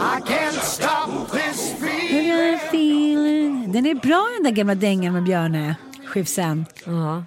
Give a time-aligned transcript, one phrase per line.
[0.00, 2.54] I can't stop this feeling.
[2.68, 3.72] Feeling.
[3.72, 6.66] Den är bra den där gamla dängan med Björne Skifsen.
[6.86, 7.24] Ja.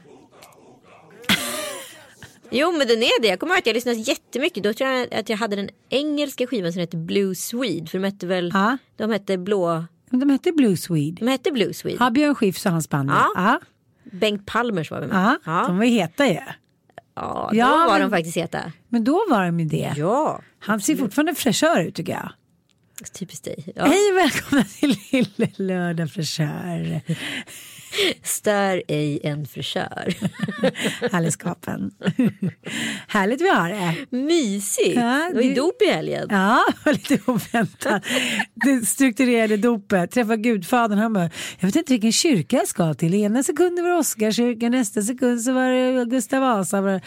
[2.52, 3.28] Jo men den är det.
[3.28, 4.64] Jag kommer ihåg att jag lyssnade jättemycket.
[4.64, 7.88] Då tror jag att jag hade den engelska skivan som hette Blue Swede.
[7.88, 8.78] För de hette väl, Ja.
[8.98, 11.18] de hette blå, De hette Blue Swede.
[11.26, 11.98] de hette Blue Swede.
[12.00, 13.10] Ja, Björn Skifs och hans band.
[13.10, 13.28] Ja.
[13.36, 13.60] Ja.
[14.12, 15.16] Bengt Palmers var vi med.
[15.18, 15.38] Ja.
[15.46, 15.68] Ja.
[15.68, 16.34] De var heta ju.
[16.34, 16.42] Ja,
[17.16, 18.72] då Ja, var men- de faktiskt heta.
[18.90, 19.94] Men då var de ju det.
[19.98, 22.32] Ja, Han ser fortfarande fräschör ut tycker jag.
[23.14, 23.74] typiskt dig.
[23.76, 23.86] Ja.
[23.86, 27.02] Hej och välkomna till Lille Lördag Fräschör.
[28.24, 30.14] Stör ej en frisör.
[31.12, 31.92] Härligskapen.
[33.08, 34.18] Härligt vi har det.
[34.18, 34.96] Mysigt.
[34.96, 36.28] Ja, det var ju dop i helgen.
[36.30, 38.04] Ja, lite oväntat.
[38.56, 40.12] Det strukturerade dopet.
[40.12, 41.00] Träffa gudfadern.
[41.00, 43.14] Han bara, jag vet inte vilken kyrka jag ska till.
[43.14, 46.82] Ena sekunden var det Oscarskyrkan, nästa sekund så var det Gustav Vasa.
[46.82, 47.02] Vad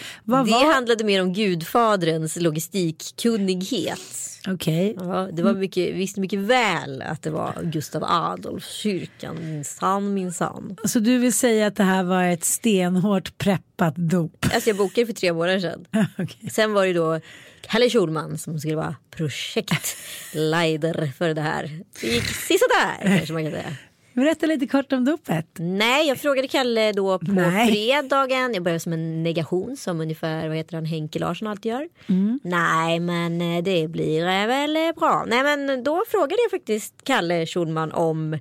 [0.47, 0.75] Det var...
[0.75, 4.34] handlade mer om gudfaderns logistikkunnighet.
[4.49, 4.97] Okej.
[4.99, 10.77] Ja, det var mycket, visste mycket väl att det var Gustav Adolfskyrkan, minsann minsann.
[10.84, 14.47] Så du vill säga att det här var ett stenhårt preppat dop?
[14.55, 15.84] Alltså jag bokade för tre månader sedan.
[16.19, 16.50] Okej.
[16.50, 17.21] Sen var det då
[17.60, 21.81] Kalle Schulman som skulle vara projektleider för det här.
[22.00, 23.76] Det gick sisådär kanske man kan säga.
[24.15, 25.47] Berätta lite kort om dopet.
[25.59, 27.73] Nej, jag frågade Kalle då på Nej.
[27.73, 28.55] fredagen.
[28.55, 31.89] Jag började som en negation som ungefär vad heter han, Henke Larsson alltid gör.
[32.09, 32.41] Mm.
[32.43, 35.25] Nej, men eh, det blir eh, väl eh, bra.
[35.27, 38.39] Nej, men då frågade jag faktiskt Kalle Schulman om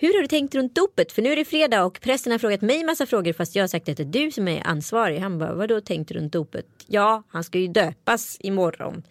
[0.00, 1.12] hur har du tänkt runt dopet?
[1.12, 3.68] För nu är det fredag och prästen har frågat mig massa frågor fast jag har
[3.68, 5.18] sagt att det är du som är ansvarig.
[5.18, 6.66] Han bara, vadå tänkt runt dopet?
[6.86, 9.02] Ja, han ska ju döpas imorgon.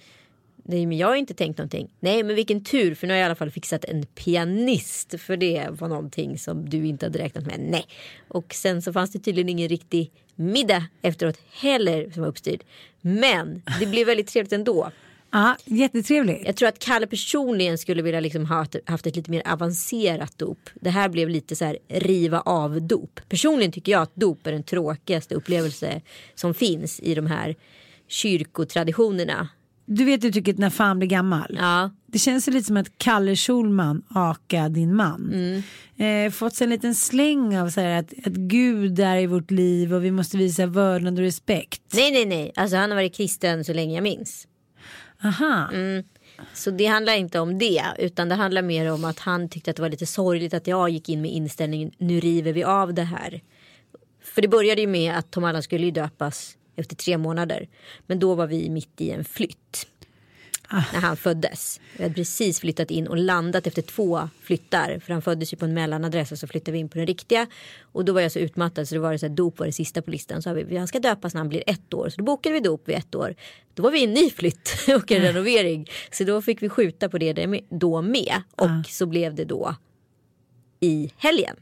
[0.70, 1.90] Nej men jag har inte tänkt någonting.
[2.00, 5.16] Nej men vilken tur för nu har jag i alla fall fixat en pianist.
[5.20, 7.60] För det var någonting som du inte hade räknat med.
[7.60, 7.86] Nej.
[8.28, 12.64] Och sen så fanns det tydligen ingen riktig middag efteråt heller som var uppstyrd.
[13.02, 14.92] Men det blev väldigt trevligt ändå.
[15.32, 16.46] Ja, jättetrevligt.
[16.46, 20.70] Jag tror att Kalle personligen skulle vilja liksom ha haft ett lite mer avancerat dop.
[20.74, 23.20] Det här blev lite så här riva av dop.
[23.30, 26.02] Personligen tycker jag att dop är den tråkigaste upplevelse
[26.36, 27.56] som finns i de här
[28.08, 29.50] kyrkotraditionerna.
[29.90, 31.56] Du vet uttrycket när fan blir gammal.
[31.60, 35.34] Ja, Det känns ju lite som att Kalle Schulman, aka din man,
[35.98, 39.52] eh, fått sig en liten släng av så här att, att Gud är i vårt
[39.52, 41.82] liv och vi måste visa vördnad och respekt.
[41.94, 44.48] nej nej nej, alltså han har varit kristen så länge jag minns.
[45.24, 45.70] Aha.
[46.54, 49.76] Så det handlar inte om det utan det handlar mer om att han tyckte att
[49.76, 53.04] det var lite sorgligt att jag gick in med inställningen nu river vi av det
[53.04, 53.42] här.
[54.24, 57.68] För det började ju med att Tom Allan skulle ju döpas efter tre månader.
[58.06, 59.88] Men då var vi mitt i en flytt.
[60.72, 61.80] När han föddes.
[61.98, 65.00] Vi hade precis flyttat in och landat efter två flyttar.
[65.00, 67.48] För han föddes ju på en mellanadress och så flyttade vi in på den riktiga.
[67.82, 69.72] Och då var jag så utmattad så det var det så här, dop var det
[69.72, 70.42] sista på listan.
[70.42, 72.10] Så vi han ska döpas när han blir ett år.
[72.10, 73.36] Så då bokade vi dop vid ett år.
[73.74, 75.90] Då var vi i en ny flytt och en renovering.
[76.12, 78.42] Så då fick vi skjuta på det då med.
[78.56, 79.76] Och så blev det då
[80.80, 81.56] i helgen.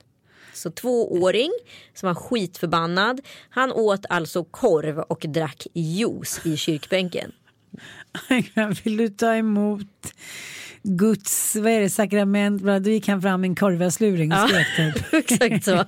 [0.55, 1.51] Så tvååring
[1.93, 3.21] som var skitförbannad.
[3.49, 7.31] Han åt alltså korv och drack juice i kyrkbänken.
[8.83, 10.13] Vill du ta emot
[10.87, 12.61] Guds vad är det, sakrament?
[12.83, 15.13] Då gick han fram med en korvasluring och skrek typ.
[15.31, 15.83] Exakt så.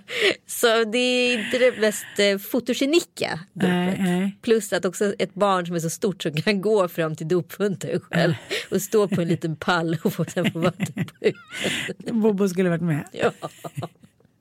[0.47, 4.37] Så det är inte det mest eh, fotogenika Nej, nej.
[4.41, 7.99] Plus att också ett barn som är så stort som kan gå fram till dopfunten
[7.99, 8.33] själv
[8.71, 12.13] och stå på en liten pall och få sen få vatten på.
[12.13, 13.07] Bobo skulle varit med.
[13.11, 13.31] Ja.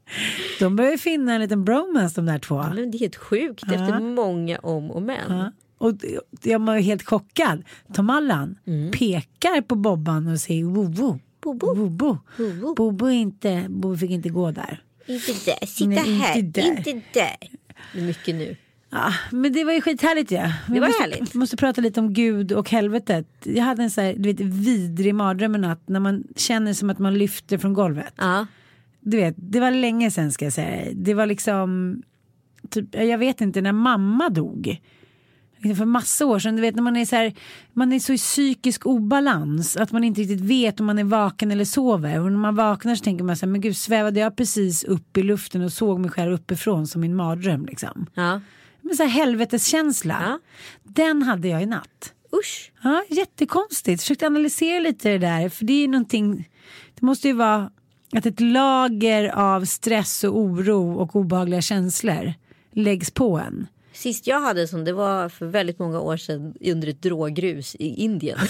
[0.58, 2.62] De börjar finna en liten bromance de där två.
[2.74, 5.38] Men det är helt sjukt efter många om och men.
[5.38, 5.52] Ja.
[5.78, 5.92] Och
[6.42, 7.62] jag var helt chockad.
[7.92, 8.90] Tom Allan Mm.
[8.90, 11.18] pekar på Bobban och säger Bobo.
[11.40, 11.74] Bobo.
[11.74, 12.18] Bobo.
[12.38, 12.74] Bobo.
[12.74, 14.82] Bobo, inte, Bobo fick inte gå där.
[15.06, 16.68] Inte där, sitta Nej, inte här, där.
[16.88, 17.36] inte där.
[17.92, 18.56] Det är mycket nu.
[18.90, 20.30] Ja, men det var ju skithärligt.
[20.30, 20.52] Ja.
[20.68, 21.34] Vi var måste, härligt.
[21.34, 23.26] måste prata lite om Gud och helvetet.
[23.42, 26.90] Jag hade en så här, du vet, vidrig mardröm en natt när man känner som
[26.90, 28.14] att man lyfter från golvet.
[28.16, 28.46] Ja.
[29.08, 30.92] Du vet, det var länge sedan ska jag säga.
[30.94, 32.02] Det var liksom,
[32.70, 34.80] typ, jag vet inte, när mamma dog.
[35.76, 37.34] För massa år sedan, du vet när man är så här,
[37.72, 41.50] man är så i psykisk obalans att man inte riktigt vet om man är vaken
[41.50, 42.20] eller sover.
[42.20, 45.16] Och när man vaknar så tänker man så här, men gud svävade jag precis upp
[45.16, 48.06] i luften och såg mig själv uppifrån som min mardröm liksom.
[48.14, 48.40] ja.
[48.80, 50.38] Men så här helveteskänsla, Ja.
[50.82, 52.12] den hade jag i natt.
[52.40, 52.72] Usch.
[52.82, 54.02] Ja, jättekonstigt.
[54.02, 55.48] Försökte analysera lite det där.
[55.48, 56.48] För det är ju någonting.
[56.94, 57.70] Det måste ju vara
[58.16, 62.34] att ett lager av stress och oro och obehagliga känslor
[62.72, 63.66] läggs på en.
[63.92, 67.88] Sist jag hade som det var för väldigt många år sedan under ett drogrus i
[67.88, 68.38] Indien.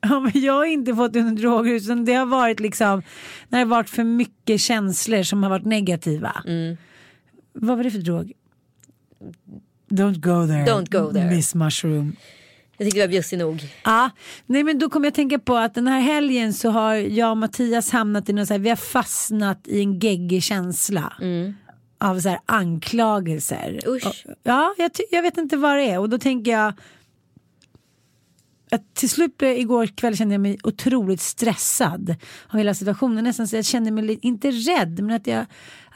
[0.00, 3.02] Ja, men jag har inte fått under droger utan det har varit liksom
[3.48, 6.42] när det har varit för mycket känslor som har varit negativa.
[7.52, 8.32] Vad var det för drog?
[9.90, 10.64] Don't go there.
[10.64, 11.30] Don't go there.
[11.30, 12.16] Miss Mushroom.
[12.78, 13.68] Jag tyckte det var bjussig nog.
[13.84, 14.10] Ja,
[14.46, 17.36] nej men då kommer jag tänka på att den här helgen så har jag och
[17.36, 21.12] Mattias hamnat i något så här, vi har fastnat i en geggig känsla.
[22.00, 23.80] Av så här anklagelser.
[23.86, 24.06] Usch.
[24.06, 26.72] Och, ja, jag, jag vet inte vad det är och då tänker jag
[28.70, 32.16] att till slut eh, igår kväll kände jag mig otroligt stressad
[32.48, 33.24] av hela situationen.
[33.24, 35.46] Nästan så jag kände mig inte rädd men att jag,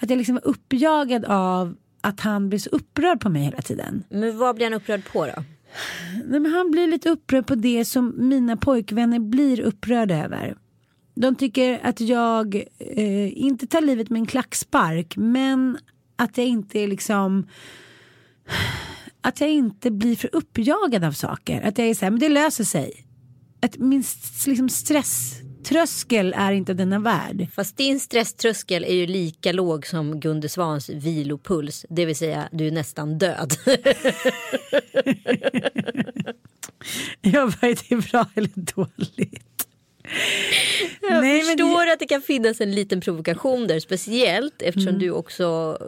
[0.01, 4.05] att jag liksom var uppjagad av att han blir så upprörd på mig hela tiden.
[4.11, 5.45] Men vad blir han upprörd på då?
[6.25, 10.57] Nej, men han blir lite upprörd på det som mina pojkvänner blir upprörda över.
[11.15, 15.79] De tycker att jag eh, inte tar livet med en klackspark men
[16.17, 17.47] att jag inte är liksom
[19.21, 21.63] att jag inte blir för uppjagad av saker.
[21.63, 23.07] Att jag är så här, men det löser sig.
[23.61, 24.05] Att min
[24.47, 27.47] liksom, stress stresströskel är inte denna värld.
[27.53, 31.87] Fast din stresströskel är ju lika låg som Gunde Svans vilopuls.
[31.89, 33.53] Det vill säga du är nästan död.
[37.21, 39.52] Jag bara, är det bra eller dåligt?
[41.11, 43.81] Jag Nej, förstår att det kan finnas en liten provokation där.
[43.81, 45.79] Speciellt eftersom du också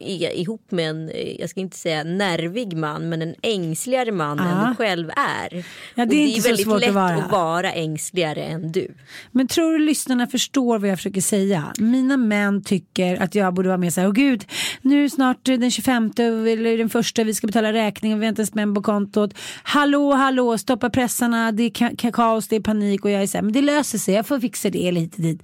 [0.00, 4.46] är ihop med en, jag ska inte säga nervig man, men en ängsligare man än
[4.48, 4.68] Ja.
[4.68, 5.64] du själv är.
[5.94, 7.14] Ja, det är inte så väldigt svårt att lätt vara.
[7.14, 8.94] att vara ängsligare än du.
[9.32, 11.72] Men tror du lyssnarna förstår vad jag försöker säga?
[11.78, 14.44] Mina män tycker att jag borde vara med så här, åh gud,
[14.82, 18.28] nu är det snart den 25 eller den första vi ska betala räkningen, vi har
[18.28, 19.34] inte ens spänn på kontot.
[19.62, 23.26] Hallå, hallå, stoppa pressarna, det är ka- ka- kaos, det är panik och jag är
[23.26, 25.42] så här, men det löser sig, jag får fixa det lite dit.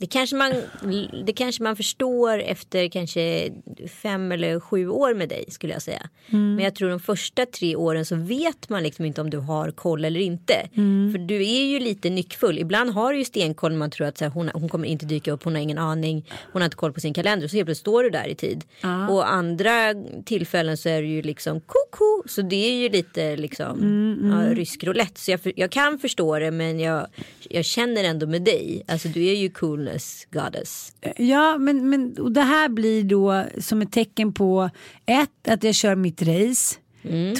[0.00, 0.52] Det kanske, man,
[1.26, 3.50] det kanske man förstår efter kanske
[4.02, 6.08] fem eller sju år med dig skulle jag säga.
[6.26, 6.54] Mm.
[6.54, 9.70] Men jag tror de första tre åren så vet man liksom inte om du har
[9.70, 10.54] koll eller inte.
[10.74, 11.12] Mm.
[11.12, 12.58] För du är ju lite nyckfull.
[12.58, 15.32] Ibland har du ju stenkoll man tror att så här, hon, hon kommer inte dyka
[15.32, 17.48] upp, hon har ingen aning, hon har inte koll på sin kalender.
[17.48, 18.64] Så helt plötsligt står du där i tid.
[19.10, 22.28] Och andra tillfällen så är du ju liksom koko.
[22.28, 25.20] Så det är ju lite liksom Mm, ja, rysk roulette.
[25.20, 27.06] Så jag, jag kan förstå det men jag,
[27.48, 28.82] jag känner ändå med dig.
[28.88, 29.89] Alltså du är ju coolness
[30.30, 30.92] goddess.
[31.16, 34.70] Ja, men, men och det här blir då som ett tecken på
[35.06, 36.76] ett, att jag kör mitt race.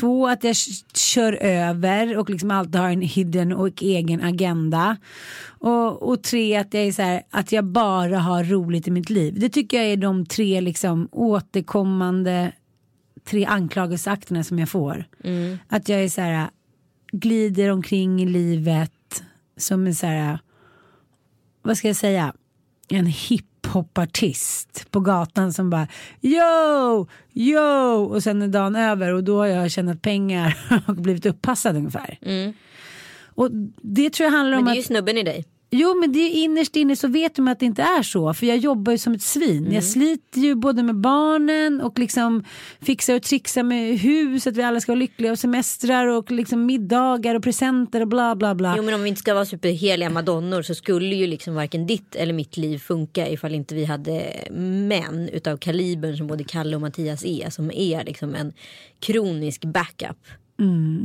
[0.01, 0.57] Två, att jag
[0.95, 4.97] kör över och liksom alltid har en hidden och egen agenda.
[5.47, 9.11] Och, och tre, att jag är så här, att jag bara har roligt i mitt
[9.11, 9.41] liv.
[9.41, 12.53] Det tycker jag är de tre liksom återkommande
[13.25, 15.05] tre anklagelseakterna som jag får.
[15.69, 16.49] Att jag är så här,
[17.13, 19.23] glider omkring i livet
[19.57, 20.39] som en så här,
[21.63, 22.33] vad ska jag säga,
[22.91, 25.89] en hiphopartist på gatan som bara
[26.21, 31.27] yo, yo och sen är dagen över och då har jag tjänat pengar och blivit
[31.27, 32.19] uppassad ungefär.
[33.35, 33.51] Och
[33.83, 35.45] det tror jag handlar Men om det är att ju snubben i dig.
[35.73, 38.35] Jo men det är innerst inne så vet de att det inte är så.
[38.35, 39.59] För jag jobbar ju som ett svin.
[39.59, 39.73] Mm.
[39.73, 42.45] Jag sliter ju både med barnen och liksom
[42.81, 44.47] fixar och trixar med hus.
[44.47, 48.37] Att vi alla ska vara lyckliga och semestrar och liksom middagar och presenter och bla
[48.37, 48.75] bla bla.
[48.77, 52.15] Jo men om vi inte ska vara superheliga madonnor så skulle ju liksom varken ditt
[52.15, 54.47] eller mitt liv funka ifall inte vi hade
[54.89, 57.51] män utav kalibern som både Kalle och Mattias är.
[57.51, 58.53] Som är liksom en
[59.01, 60.19] kronisk backup.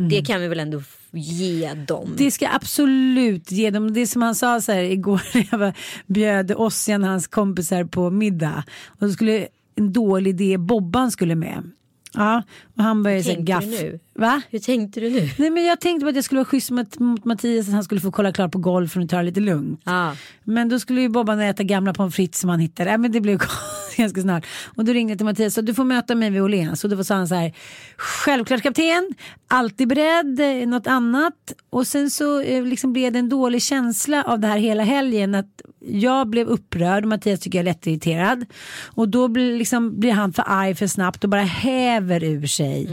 [0.09, 0.81] Det kan vi väl ändå
[1.11, 2.13] ge dem.
[2.17, 3.93] Det ska absolut ge dem.
[3.93, 5.73] Det är som han sa så här igår när jag var,
[6.07, 8.63] bjöd Ossian och hans kompisar på middag.
[8.87, 11.71] Och då skulle en dålig idé Bobban skulle med.
[12.13, 12.43] Ja,
[12.75, 13.63] och han började säga gaff.
[13.63, 13.99] du nu?
[14.19, 14.41] Va?
[14.49, 15.29] Hur tänkte du nu?
[15.37, 17.83] Nej men jag tänkte på att jag skulle vara schysst mot, mot Mattias att han
[17.83, 19.81] skulle få kolla klart på golfen och ta det lite lugnt.
[19.83, 20.15] Ja.
[20.43, 22.91] Men då skulle ju Bobban äta gamla pommes frites som han hittade.
[22.91, 23.39] Ja, men det blev
[23.97, 24.45] ganska snart.
[24.75, 26.83] Och då ringde jag till Mattias och du får möta mig vid Åhléns.
[26.83, 27.53] Och då sa han så här.
[27.97, 29.13] Självklart kapten,
[29.47, 31.53] alltid beredd, eh, något annat.
[31.69, 35.35] Och sen så eh, liksom blev det en dålig känsla av det här hela helgen.
[35.35, 38.45] Att jag blev upprörd och Mattias tycker jag är lättirriterad.
[38.85, 42.87] Och då blir, liksom, blir han för arg för snabbt och bara häver ur sig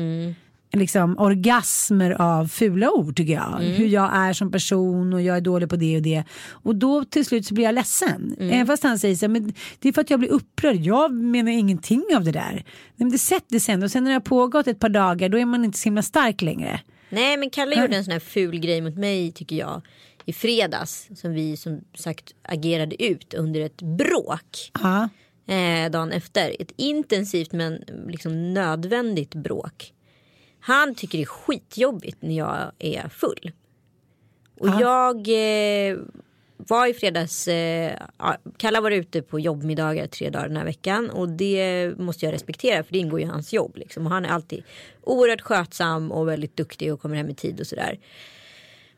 [0.73, 3.59] liksom orgasmer av fula ord tycker jag.
[3.61, 6.25] Hur jag är som person och jag är dålig på det och det.
[6.51, 8.37] Och då till slut så blir jag ledsen.
[8.41, 10.77] Även fast han säger så här, men det är för att jag blir upprörd.
[10.77, 12.53] Jag menar ingenting av det där.
[12.53, 12.65] Nej,
[12.97, 15.45] men det sätter sig och sen när det har pågått ett par dagar då är
[15.45, 16.81] man inte så himla stark längre.
[17.11, 19.83] Nej men Kalle gjorde en sån här ful grej mot mig tycker jag.
[20.25, 24.71] I fredags som vi som sagt agerade ut under ett bråk.
[24.83, 25.09] Ja.
[25.55, 26.57] eh, dagen efter.
[26.59, 29.93] Ett intensivt men liksom nödvändigt bråk.
[30.65, 33.53] Han tycker det är skitjobbigt när jag är full.
[34.59, 35.99] Och jag eh,
[36.57, 41.11] var i fredags, eh, ja, Kalle var ute på jobbmiddagar tre dagar den här veckan
[41.11, 43.77] och det måste jag respektera för det ingår ju i hans jobb.
[43.77, 44.07] Liksom.
[44.07, 44.65] Och han är alltid
[45.03, 47.99] oerhört skötsam och väldigt duktig och kommer hem i tid och sådär.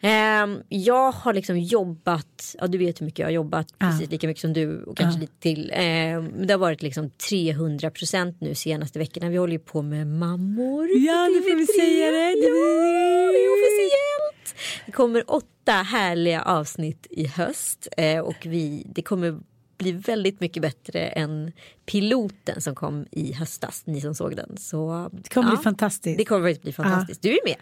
[0.06, 4.26] Ehm, jag har liksom jobbat, ja du vet hur mycket jag har jobbat, precis lika
[4.26, 5.70] mycket som du och kanske lite till.
[5.74, 9.28] Ehm, det har varit liksom 300 procent nu senaste veckorna.
[9.28, 10.88] Vi håller ju på med mammor.
[10.96, 12.30] Ja, nu får vi säga det.
[12.30, 14.54] Ja, det är officiellt.
[14.86, 19.38] Det kommer åtta härliga avsnitt i höst eh, och vi, det kommer
[19.78, 21.52] bli väldigt mycket bättre än
[21.86, 24.56] piloten som kom i höstas, ni som såg den.
[24.56, 26.18] Så, Det kommer bli fantastiskt.
[26.18, 27.22] Det kommer bli fantastiskt.
[27.22, 27.56] Du är med.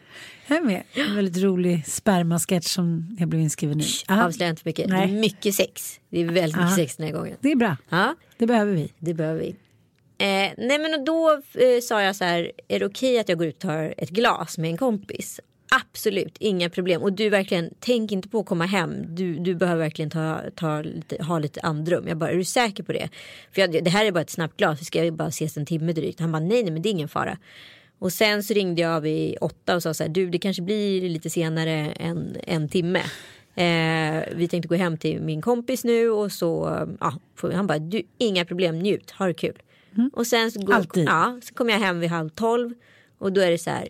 [0.47, 0.83] Jag är med.
[0.93, 3.85] En väldigt rolig spermasketch som jag blev inskriven i.
[4.09, 4.89] Ja, Avslöja inte för mycket.
[4.89, 5.07] Nej.
[5.07, 6.01] Det är mycket sex.
[6.11, 6.77] Det är väldigt mycket Ja.
[6.77, 7.37] sex den här gången.
[7.41, 7.77] Det är bra.
[7.89, 8.93] Ja, Det behöver vi.
[8.99, 9.57] det behöver vi.
[10.19, 13.39] Eh, nej men och då eh, sa jag så här, är det okej att jag
[13.39, 15.41] går ut och tar ett glas med en kompis?
[15.75, 17.03] Absolut, inga problem.
[17.03, 19.15] Och du verkligen, tänk inte på att komma hem.
[19.15, 22.09] Du, du behöver verkligen ta, ta lite, ha lite andrum.
[22.09, 23.09] Jag bara, är du säker på det?
[23.53, 25.93] För jag, det här är bara ett snabbt glas, vi ska bara ses en timme
[25.93, 26.21] drygt.
[26.21, 27.39] Han bara, nej, nej men det är ingen fara.
[27.99, 31.09] Och sen så ringde jag vid åtta och sa så här, du det kanske blir
[31.09, 33.03] lite senare än en timme.
[33.55, 37.19] Eh, vi tänkte gå hem till min kompis nu och så, ja,
[37.53, 39.63] han bara, du, inga problem, njut, ha det kul.
[40.13, 41.05] Och sen så, går, Alltid.
[41.05, 42.75] ja, så kom jag hem vid halv tolv
[43.19, 43.89] och då är det så här,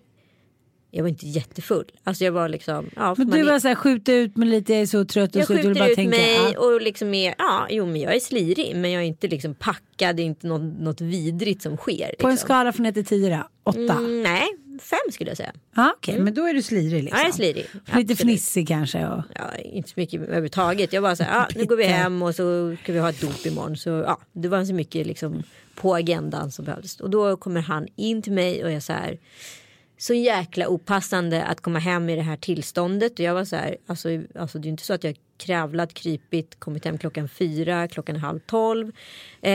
[0.95, 1.85] jag var inte jättefull.
[2.05, 4.83] Alltså jag var liksom, ja, Men du var så här, skjuta ut mig lite, jag
[4.83, 5.53] är så trött och jag så.
[5.53, 6.61] Du skjuter bara ut tänka, mig ja.
[6.61, 10.17] och liksom är, ja, jo men jag är slirig men jag är inte liksom packad,
[10.17, 12.15] det är inte något, något vidrigt som sker.
[12.19, 12.47] På en liksom.
[12.47, 13.71] skala från 1 till 10 då?
[13.71, 13.81] 8?
[13.81, 14.49] Mm, nej,
[14.83, 15.53] fem skulle jag säga.
[15.75, 17.19] Ja, okej, men då är du slirig liksom.
[17.19, 17.67] Ja, jag är slirig.
[17.73, 18.19] Lite Absolut.
[18.19, 19.07] fnissig kanske.
[19.07, 19.23] Och...
[19.35, 20.93] Ja, inte så mycket överhuvudtaget.
[20.93, 23.21] Jag bara så här, ja, nu går vi hem och så ska vi ha ett
[23.21, 23.77] dop imorgon.
[23.77, 25.43] Så ja, det var så mycket liksom
[25.75, 27.01] på agendan som behövdes.
[27.01, 29.19] Och då kommer han in till mig och jag så här.
[30.03, 33.13] Så jäkla opassande att komma hem i det här tillståndet.
[33.13, 36.61] Och jag var så här, alltså, alltså det är inte så att jag kravlat, krypit,
[36.61, 38.93] kommit hem klockan fyra, klockan halv tolv.
[39.43, 39.53] Eh,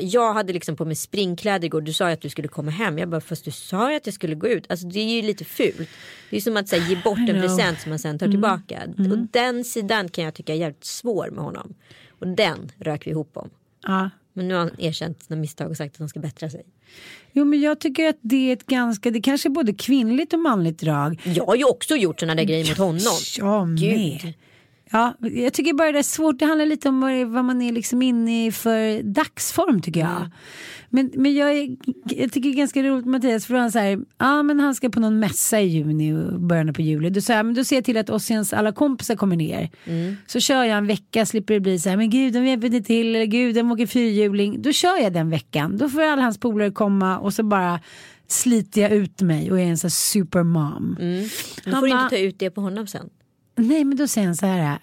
[0.00, 1.80] jag hade liksom på mig springkläder igår.
[1.80, 2.98] Du sa ju att du skulle komma hem.
[2.98, 4.70] Jag bara, fast du sa ju att jag skulle gå ut.
[4.70, 5.88] Alltså det är ju lite fult.
[6.30, 8.82] Det är som att här, ge bort en present som man sen tar tillbaka.
[8.96, 11.74] Och den sidan kan jag tycka är jävligt svår med honom.
[12.08, 13.50] Och den rök vi ihop om.
[13.82, 14.10] Ja.
[14.32, 16.64] Men nu har han erkänt sina misstag och sagt att han ska bättra sig.
[17.36, 20.38] Jo men jag tycker att det är ett ganska, det kanske är både kvinnligt och
[20.38, 21.20] manligt drag.
[21.24, 23.18] Jag har ju också gjort sådana där grejer mot honom.
[23.38, 23.78] Jag med.
[23.78, 24.34] Gud.
[24.90, 27.00] Ja, jag tycker bara det är svårt, det handlar lite om
[27.32, 30.30] vad, man är liksom inne i för dagsform tycker jag.
[30.88, 34.42] Men, men jag, är, jag tycker det är ganska roligt Mattias för han säger ja
[34.42, 37.10] men han ska på någon mässa i juni och början på juli.
[37.10, 39.70] Då, säger jag, men då ser jag till att Ossians alla kompisar kommer ner.
[40.26, 42.82] Så kör jag en vecka, slipper det bli så här, men gud de hjälper inte
[42.86, 44.62] till, eller gud de åker fyrhjuling.
[44.62, 47.80] Då kör jag den veckan, då får alla hans polare komma och så bara
[48.28, 50.96] sliter jag ut mig och är en sån här supermom.
[51.00, 51.28] Nu
[51.64, 53.08] Han får du bara- inte ta ut det på honom sen.
[53.56, 54.78] Nej men då säger han så här.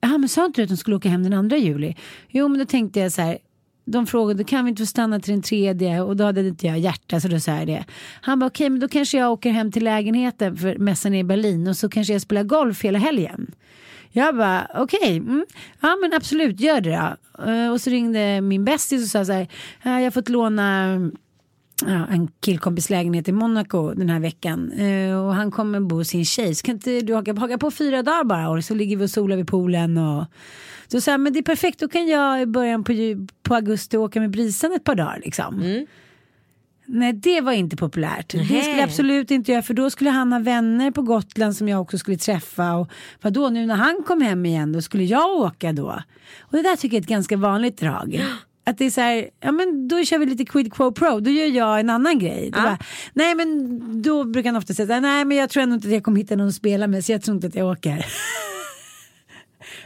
[0.00, 1.94] Ja men sa inte du att de skulle åka hem den andra juli?
[2.28, 3.38] Jo men då tänkte jag så här.
[3.84, 6.78] De frågade kan vi inte få stanna till den tredje och då hade inte jag
[6.78, 7.84] hjärta så då sa jag det.
[8.20, 11.24] Han bara okej men då kanske jag åker hem till lägenheten för mässan är i
[11.24, 13.50] Berlin och så kanske jag spelar golf hela helgen.
[14.12, 15.46] Jag bara okej, mm,
[15.80, 17.50] ja men absolut gör det då.
[17.50, 19.48] Eh, och så ringde min bästis och sa så här,
[19.82, 20.98] jag har fått låna
[21.86, 24.72] ja, en killkompis lägenhet i Monaco den här veckan.
[24.72, 26.54] Eh, och han kommer bo hos sin tjej.
[26.54, 29.10] Så kan inte du haka, haka på fyra dagar bara och så ligger vi och
[29.10, 29.98] solar vid poolen.
[29.98, 30.24] Och...
[30.88, 32.92] Så sa men det är perfekt, då kan jag i början på,
[33.42, 35.84] på augusti åka med Brisan ett par dagar liksom.
[36.92, 38.32] Nej det var inte populärt.
[38.32, 41.68] Det skulle jag absolut inte göra för då skulle han ha vänner på Gotland som
[41.68, 42.74] jag också skulle träffa.
[42.74, 46.02] Och vadå nu när han kom hem igen då skulle jag åka då.
[46.40, 48.24] Och det där tycker jag är ett ganska vanligt drag.
[48.70, 51.30] Att det är så här, ja men då kör vi lite quid quo pro, då
[51.30, 52.50] gör jag en annan grej.
[52.52, 52.78] Då bara,
[53.12, 56.04] nej men då brukar han ofta säga nej men jag tror ändå inte att jag
[56.04, 58.06] kommer hitta någon att spela med så jag tror inte att jag åker.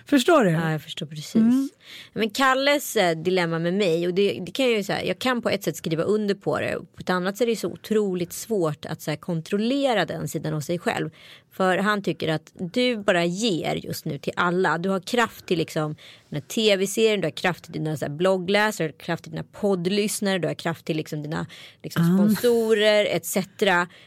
[0.07, 0.51] Förstår du?
[0.51, 1.73] Ja, jag förstår precis.
[2.13, 5.43] Men Kalles eh, dilemma med mig och det, det kan jag ju säga, jag kan
[5.43, 6.79] på ett sätt skriva under på det.
[6.79, 10.55] På ett annat sätt är det så otroligt svårt att så här, kontrollera den sidan
[10.55, 11.11] av sig själv.
[11.57, 14.79] För han tycker att du bara ger just nu till alla.
[14.79, 15.97] Du har kraft till liksom
[16.35, 19.45] här tv-serien, du har kraft till dina så här, bloggläsare, du har kraft till dina
[19.53, 21.47] poddlyssnare, du har kraft till liksom, dina
[21.83, 23.37] liksom, sponsorer etc.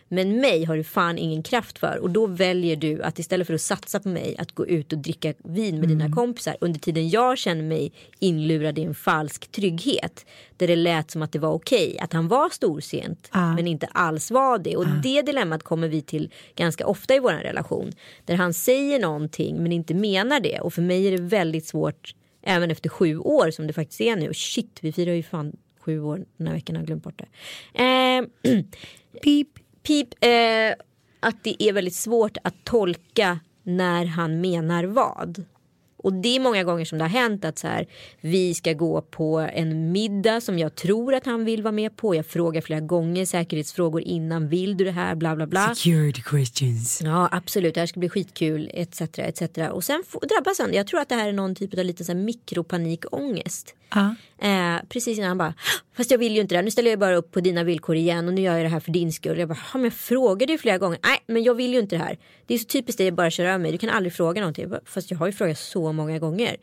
[0.07, 3.53] Men mig har du fan ingen kraft för och då väljer du att istället för
[3.53, 7.09] att satsa på mig att gå ut och dricka vin med dina kompisar under tiden
[7.09, 10.25] jag känner mig inlurad i en falsk trygghet.
[10.57, 14.31] Där det lät som att det var okej att han var storsent men inte alls
[14.31, 14.75] var det.
[14.75, 17.91] Och det dilemmat kommer vi till ganska ofta i vår relation.
[18.25, 20.59] Där han säger någonting men inte menar det.
[20.59, 24.15] Och för mig är det väldigt svårt även efter sju år som det faktiskt är
[24.15, 24.29] nu.
[24.29, 27.21] Och shit, vi firar ju fan sju år den här veckan, jag har glömt bort
[27.21, 27.83] det.
[27.83, 28.53] Eh,
[29.23, 29.47] Pip.
[29.83, 30.73] pip, eh,
[31.19, 35.45] att det är väldigt svårt att tolka när han menar vad.
[35.97, 37.87] Och det är många gånger som det har hänt att så här,
[38.21, 42.15] vi ska gå på en middag som jag tror att han vill vara med på.
[42.15, 44.47] Jag frågar flera gånger säkerhetsfrågor innan.
[44.47, 45.15] Vill du det här?
[45.15, 45.75] Bla bla bla.
[45.75, 47.01] Security questions.
[47.03, 49.01] Ja absolut, det här ska bli skitkul etc.
[49.01, 49.41] etc.
[49.71, 50.73] Och sen drabbas han.
[50.73, 53.75] Jag tror att det här är någon typ av lite så här mikropanikångest.
[53.95, 54.15] Ja.
[54.47, 55.53] Eh, precis innan han bara,
[55.97, 56.61] fast jag vill ju inte det.
[56.61, 58.79] Nu ställer jag bara upp på dina villkor igen och nu gör jag det här
[58.79, 59.39] för din skull.
[59.39, 60.99] Jag bara, "Ja, men jag frågade ju flera gånger.
[61.03, 62.17] Nej, men jag vill ju inte det här.
[62.45, 63.71] Det är så typiskt dig att bara köra över mig.
[63.71, 64.61] Du kan aldrig fråga någonting.
[64.61, 66.57] Jag bara, Fast jag har ju frågat så många gånger.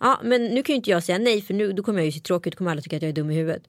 [0.00, 2.12] Ja, men nu kan ju inte jag säga nej för nu då kommer jag ju
[2.12, 2.56] se tråkig ut.
[2.58, 3.62] kommer alla tycka att jag är dum i huvudet.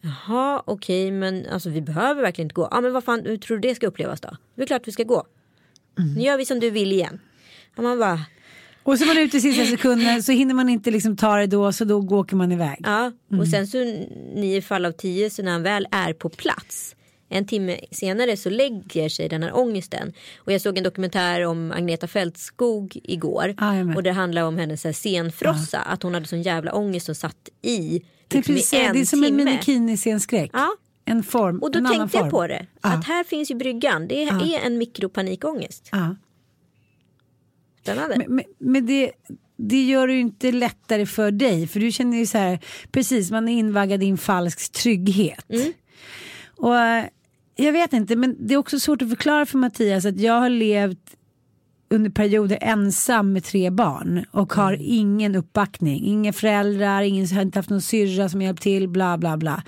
[0.00, 2.68] Jaha, okej, men alltså vi behöver verkligen inte gå.
[2.70, 4.36] Ja, men vad fan, hur tror du det ska upplevas då?
[4.54, 5.26] Det är klart vi ska gå.
[6.16, 7.20] Nu gör vi som du vill igen.
[7.76, 8.20] Ja, man bara,
[8.88, 11.46] Och så är man ute i sista sekunden så hinner man inte liksom ta det
[11.46, 12.78] då så då åker man iväg.
[12.82, 13.78] Ja, och sen så
[14.34, 16.94] nio fall av tio så när han väl är på plats
[17.28, 20.12] en timme senare så lägger sig den här ångesten.
[20.36, 23.54] Och jag såg en dokumentär om Agneta Fältskog igår.
[23.84, 23.96] Med.
[23.96, 25.78] och det handlar om hennes här senfrossa.
[25.78, 28.94] Att hon hade sån jävla ångest och satt i Tänkte liksom, precis i säga, en
[28.94, 29.44] det är som en timme.
[29.44, 30.50] minikini-scenskräck.
[30.52, 30.68] Ja.
[31.04, 32.30] En form, Och då en tänkte jag form.
[32.30, 32.66] på det.
[32.80, 34.08] Att här finns ju bryggan.
[34.08, 35.88] Det är en mikropanikångest.
[35.92, 36.16] Ja.
[37.92, 38.16] Spännande.
[38.18, 39.12] Men, men, men det,
[39.56, 41.66] det gör det ju inte lättare för dig.
[41.66, 42.58] För du känner ju så här,
[42.92, 45.46] precis man är invaggad i en falsk trygghet.
[45.48, 45.72] Mm.
[46.56, 47.04] Och eh,
[47.56, 50.48] jag vet inte, men det är också svårt att förklara för Mattias att jag har
[50.48, 51.14] levt
[51.90, 54.86] under perioder ensam med tre barn och har Mm.
[54.86, 56.04] ingen uppbackning.
[56.04, 59.62] Inga föräldrar, ingen har inte haft någon syrra som hjälpt till, bla bla bla.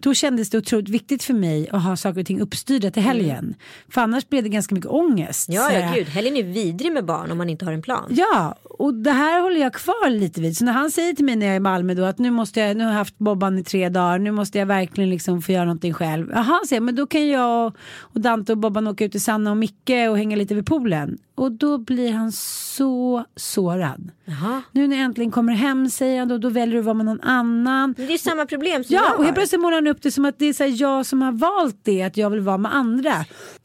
[0.00, 3.54] Då kändes det otroligt viktigt för mig att ha saker och ting uppstyrda till helgen.
[3.88, 5.48] För annars blev det ganska mycket ångest.
[5.48, 5.62] Mm.
[5.62, 6.08] Ja, ja här, gud.
[6.08, 8.04] Helgen är vidrig med barn om man inte har en plan.
[8.10, 10.56] Ja, och det här håller jag kvar lite vid.
[10.56, 12.60] Så när han säger till mig när jag är i Malmö då att nu måste
[12.60, 15.52] jag, nu har jag haft Bobban i tre dagar, nu måste jag verkligen liksom få
[15.52, 16.30] göra någonting själv.
[16.32, 19.50] Jaha, säger jag, men då kan jag och Dante och Bobban åka ut till Sanna
[19.50, 21.18] och Micke och hänga lite vid poolen.
[21.34, 24.10] Och då blir han så sårad.
[24.30, 24.62] Jaha.
[24.72, 27.06] Nu när jag äntligen kommer hem säger han då, då väljer du att vara med
[27.06, 27.94] någon annan.
[27.96, 29.24] Men det är samma problem som Ja, jag och har.
[29.24, 31.80] helt plötsligt målar han upp det som att det är här jag som har valt
[31.84, 33.12] det, att jag vill vara med andra.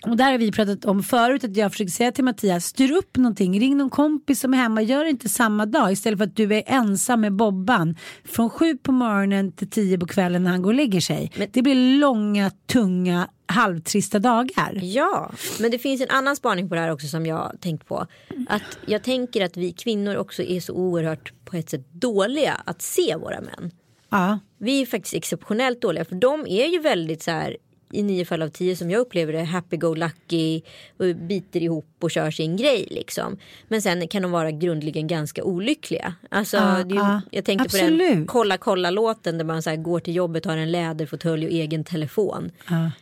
[0.08, 3.18] Och där har vi pratat om förut, att jag försöker säga till Mattias, styr upp
[3.18, 6.36] någonting, ring någon kompis som är hemma, gör det inte samma dag istället för att
[6.36, 7.96] du är ensam med Bobban
[8.26, 11.32] från sju på morgonen till tio på kvällen när han går och lägger sig.
[11.54, 14.80] Det blir långa, tunga, halvtrista dagar.
[14.82, 18.08] Ja, men det finns en annan spaning på det här också som jag tänkt på.
[18.50, 22.82] Att jag tänker att vi kvinnor också är så oerhört på ett sätt dåliga att
[22.82, 23.72] se våra män.
[24.10, 24.40] Ja.
[24.58, 27.58] Vi är faktiskt exceptionellt dåliga för de är ju väldigt så här
[27.94, 30.62] i nio fall av tio som jag upplever det happy-go-lucky
[30.98, 33.38] och biter ihop och kör sin grej liksom.
[33.68, 36.14] Men sen kan de vara grundligen ganska olyckliga.
[36.30, 37.22] Alltså, är ju, ja.
[37.32, 38.28] jag tänkte på den Absolut.
[38.28, 41.84] kolla kolla låten där man så här går till jobbet har en läderfåtölj och egen
[41.84, 42.52] telefon.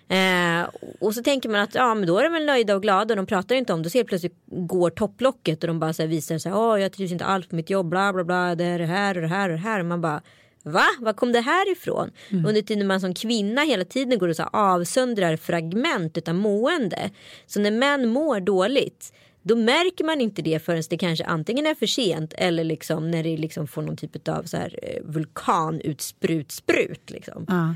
[0.07, 3.13] Eh, och så tänker man att ja men då är de väl nöjda och glada
[3.13, 3.89] och de pratar inte om det.
[3.89, 6.91] Så helt plötsligt går topplocket och de bara så här visar så här, Åh, jag
[6.91, 9.27] trivs inte alls på mitt jobb, bla bla bla, det är det här och det
[9.27, 9.79] här och det här.
[9.79, 10.21] Och man bara
[10.63, 10.85] Va?
[10.99, 12.11] Var kom det här ifrån?
[12.47, 17.09] Under tiden man som kvinna hela tiden går och så avsöndrar fragment utav mående.
[17.45, 21.75] Så när män mår dåligt Då märker man inte det förrän det kanske antingen är
[21.75, 26.51] för sent eller liksom när det liksom får någon typ av så här eh, vulkanutsprut
[26.51, 27.45] sprut liksom.
[27.47, 27.75] Ja.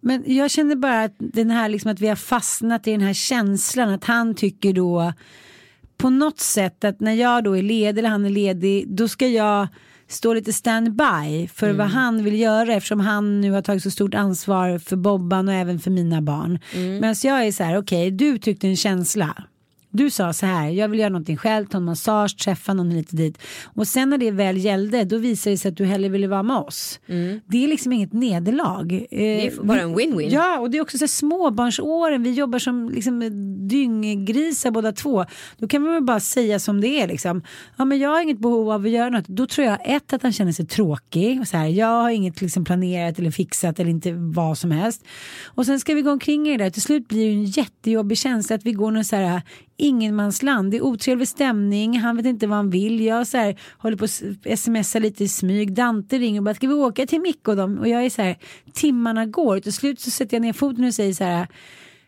[0.00, 3.14] Men jag känner bara att den här liksom att vi har fastnat i den här
[3.14, 5.12] känslan att han tycker då
[5.96, 9.28] på något sätt att när jag då är ledig eller han är ledig då ska
[9.28, 9.68] jag
[10.10, 11.76] stå lite standby för mm.
[11.76, 15.54] vad han vill göra eftersom han nu har tagit så stort ansvar för Bobban och
[15.54, 16.58] även för mina barn.
[16.74, 16.94] Mm.
[16.94, 19.44] Medan jag är så här, okej okay, du tyckte en känsla
[19.90, 23.16] du sa så här, jag vill göra någonting själv, ta en massage, träffa någon lite
[23.16, 23.38] dit.
[23.74, 26.42] Och sen när det väl gällde, då visade det sig att du hellre ville vara
[26.42, 27.00] med oss.
[27.06, 27.40] Mm.
[27.46, 29.06] Det är liksom inget nederlag.
[29.10, 30.28] Det är bara en win-win.
[30.30, 33.20] Ja, och det är också så här, småbarnsåren, vi jobbar som liksom,
[33.68, 35.24] dynggrisar båda två.
[35.58, 37.42] Då kan man väl bara säga som det är liksom.
[37.76, 39.28] Ja, men jag har inget behov av att göra något.
[39.28, 41.40] Då tror jag ett att han känner sig tråkig.
[41.40, 45.04] Och så här, jag har inget liksom, planerat eller fixat eller inte vad som helst.
[45.46, 46.70] Och sen ska vi gå omkring i det där.
[46.70, 49.42] Till slut blir det en jättejobbig känsla att vi går någon så här
[49.80, 50.70] ingenmansland.
[50.70, 53.00] Det är otrevlig stämning, han vet inte vad han vill.
[53.00, 55.74] Jag så här, håller på att smsa lite i smyg.
[55.74, 57.78] Dante ringer och bara, ska vi åka till Micke och dem?
[57.78, 58.36] Och jag är så här,
[58.72, 59.60] timmarna går.
[59.60, 61.46] Till slut så sätter jag ner foten och säger så här,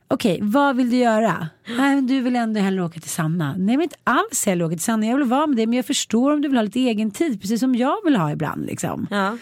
[0.09, 1.49] okej, okay, vad vill du göra?
[1.69, 3.55] Nej, men du vill ändå hellre åka till Sanna.
[3.59, 5.07] Nej, men inte alls hellre åka till Sanna.
[5.07, 7.41] Jag vill vara med dig, men jag förstår om du vill ha lite egen tid,
[7.41, 8.67] precis som jag vill ha ibland.
[8.67, 9.07] Liksom.
[9.11, 9.39] Ja.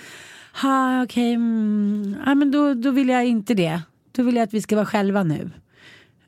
[0.62, 2.16] Ha, okej, okay, mm.
[2.26, 3.80] ja, men då, då vill jag inte det.
[4.12, 5.50] Då vill jag att vi ska vara själva nu.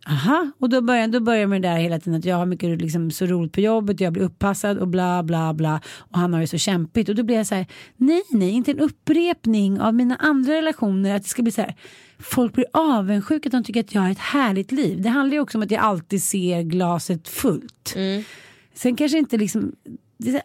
[0.07, 2.83] Aha, och då börjar, då börjar med det där hela tiden att jag har mycket
[2.83, 6.41] liksom, så roligt på jobbet, jag blir uppassad och bla bla bla och han har
[6.41, 9.95] det så kämpigt och då blir jag så här, nej nej, inte en upprepning av
[9.95, 11.75] mina andra relationer att det ska bli så här,
[12.19, 15.03] folk blir avundsjuka att de tycker att jag har ett härligt liv.
[15.03, 17.93] Det handlar ju också om att jag alltid ser glaset fullt.
[17.97, 18.25] Mm.
[18.75, 19.73] Sen kanske inte liksom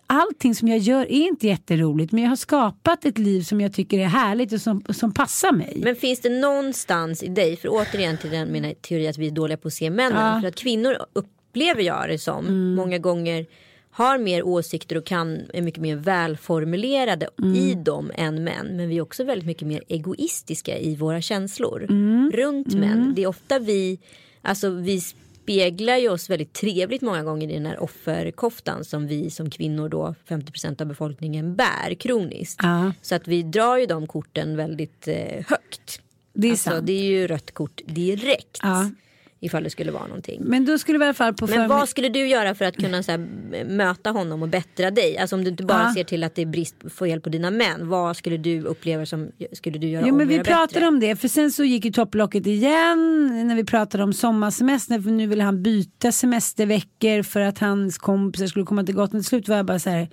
[0.08, 3.74] allting som jag gör är inte jätteroligt men jag har skapat ett liv som jag
[3.74, 5.82] tycker är härligt och som, som passar mig.
[5.84, 9.32] Men finns det någonstans i dig, för återigen till den mina teori att vi är
[9.32, 10.42] dåliga på att se männen, ja.
[10.42, 12.76] för att kvinnor upplever jag det som mm.
[12.76, 13.46] många gånger
[13.92, 17.56] har mer åsikter och kan, är mycket mer välformulerade mm.
[17.56, 18.78] i dem än män.
[18.78, 22.32] Men vi är också väldigt mycket mer egoistiska i våra känslor mm.
[22.34, 23.02] runt män.
[23.02, 23.16] Mm.
[23.16, 24.00] Det är ofta vi,
[24.42, 25.02] alltså vi
[25.48, 29.90] speglar ju oss väldigt trevligt många gånger i den här offerkoftan som vi som kvinnor
[29.90, 32.60] då 50% av befolkningen bär kroniskt.
[32.64, 32.94] Ja.
[33.02, 36.02] Så att vi drar ju de korten väldigt eh, högt.
[36.34, 36.88] Det är alltså, sant.
[36.88, 38.60] Det är ju rött kort direkt.
[38.62, 38.90] Ja
[39.40, 40.42] ifall det skulle vara någonting.
[40.44, 42.78] Men då skulle vi i alla fall på Men vad skulle du göra för att
[42.78, 43.18] kunna så här,
[43.66, 45.18] möta honom och bättra dig?
[45.18, 45.94] Alltså om du inte bara ja.
[45.94, 47.90] ser till att det är brist få hjälp på dina män.
[47.90, 50.88] Vad skulle du uppleva som skulle du göra jo, om men Vi pratade bättre?
[50.88, 55.10] om det för sen så gick ju topplocket igen när vi pratade om sommarsemester för
[55.10, 59.24] nu vill han byta semesterveckor för att hans kompisar skulle komma till Gotland.
[59.24, 60.10] Till slut var jag bara så här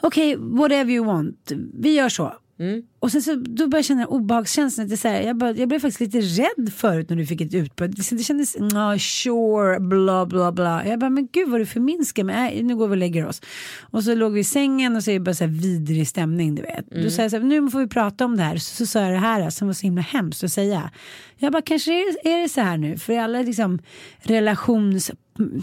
[0.00, 2.32] okej okay, whatever you want vi gör så.
[2.58, 2.82] Mm.
[3.04, 4.88] Och sen så då började jag känna obehagskänslan.
[4.88, 7.54] Det så här, jag, bara, jag blev faktiskt lite rädd förut när du fick ett
[7.54, 7.96] utbrott.
[7.96, 10.86] Det, det kändes, no, sure, bla bla bla.
[10.86, 12.62] Jag bara, men gud vad du förminskar mig.
[12.62, 13.42] Nu går vi och lägger oss.
[13.80, 16.54] Och så låg vi i sängen och så är det bara så här vidrig stämning
[16.54, 16.92] du vet.
[16.92, 17.04] Mm.
[17.04, 18.56] Då sa jag så här, nu får vi prata om det här.
[18.56, 20.90] Så, så sa jag det här som var så himla hemskt att säga.
[21.36, 22.98] Jag bara, kanske är, är det så här nu.
[22.98, 23.78] För alla liksom
[24.22, 25.10] relations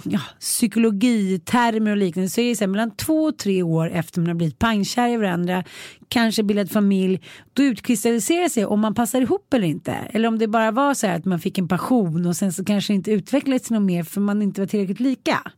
[0.03, 4.19] ja, psykologitermer och liknande så är det så här, mellan två och tre år efter
[4.19, 5.63] man har blivit pangkär i varandra,
[6.07, 7.21] kanske bildat familj,
[7.53, 9.91] då utkristalliserar sig om man passar ihop eller inte.
[9.91, 12.65] Eller om det bara var så här att man fick en passion och sen så
[12.65, 15.51] kanske inte utvecklades något mer för man inte var tillräckligt lika.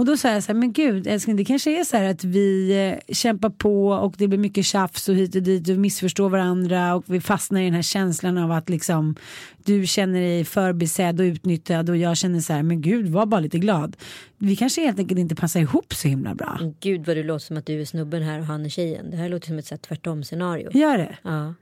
[0.00, 2.24] Och då sa jag så här, men gud älskling det kanske är så här att
[2.24, 2.70] vi
[3.08, 6.94] eh, kämpar på och det blir mycket tjafs och hit och dit och missförstår varandra
[6.94, 9.16] och vi fastnar i den här känslan av att liksom
[9.64, 13.40] du känner dig förbisedd och utnyttjad och jag känner så här, men gud var bara
[13.40, 13.96] lite glad.
[14.38, 16.58] Vi kanske helt enkelt inte passar ihop så himla bra.
[16.80, 19.10] Gud vad du låter som att du är snubben här och han är tjejen.
[19.10, 20.70] Det här låter som ett tvärtom scenario.
[20.72, 21.16] Gör det?
[21.22, 21.54] Ja.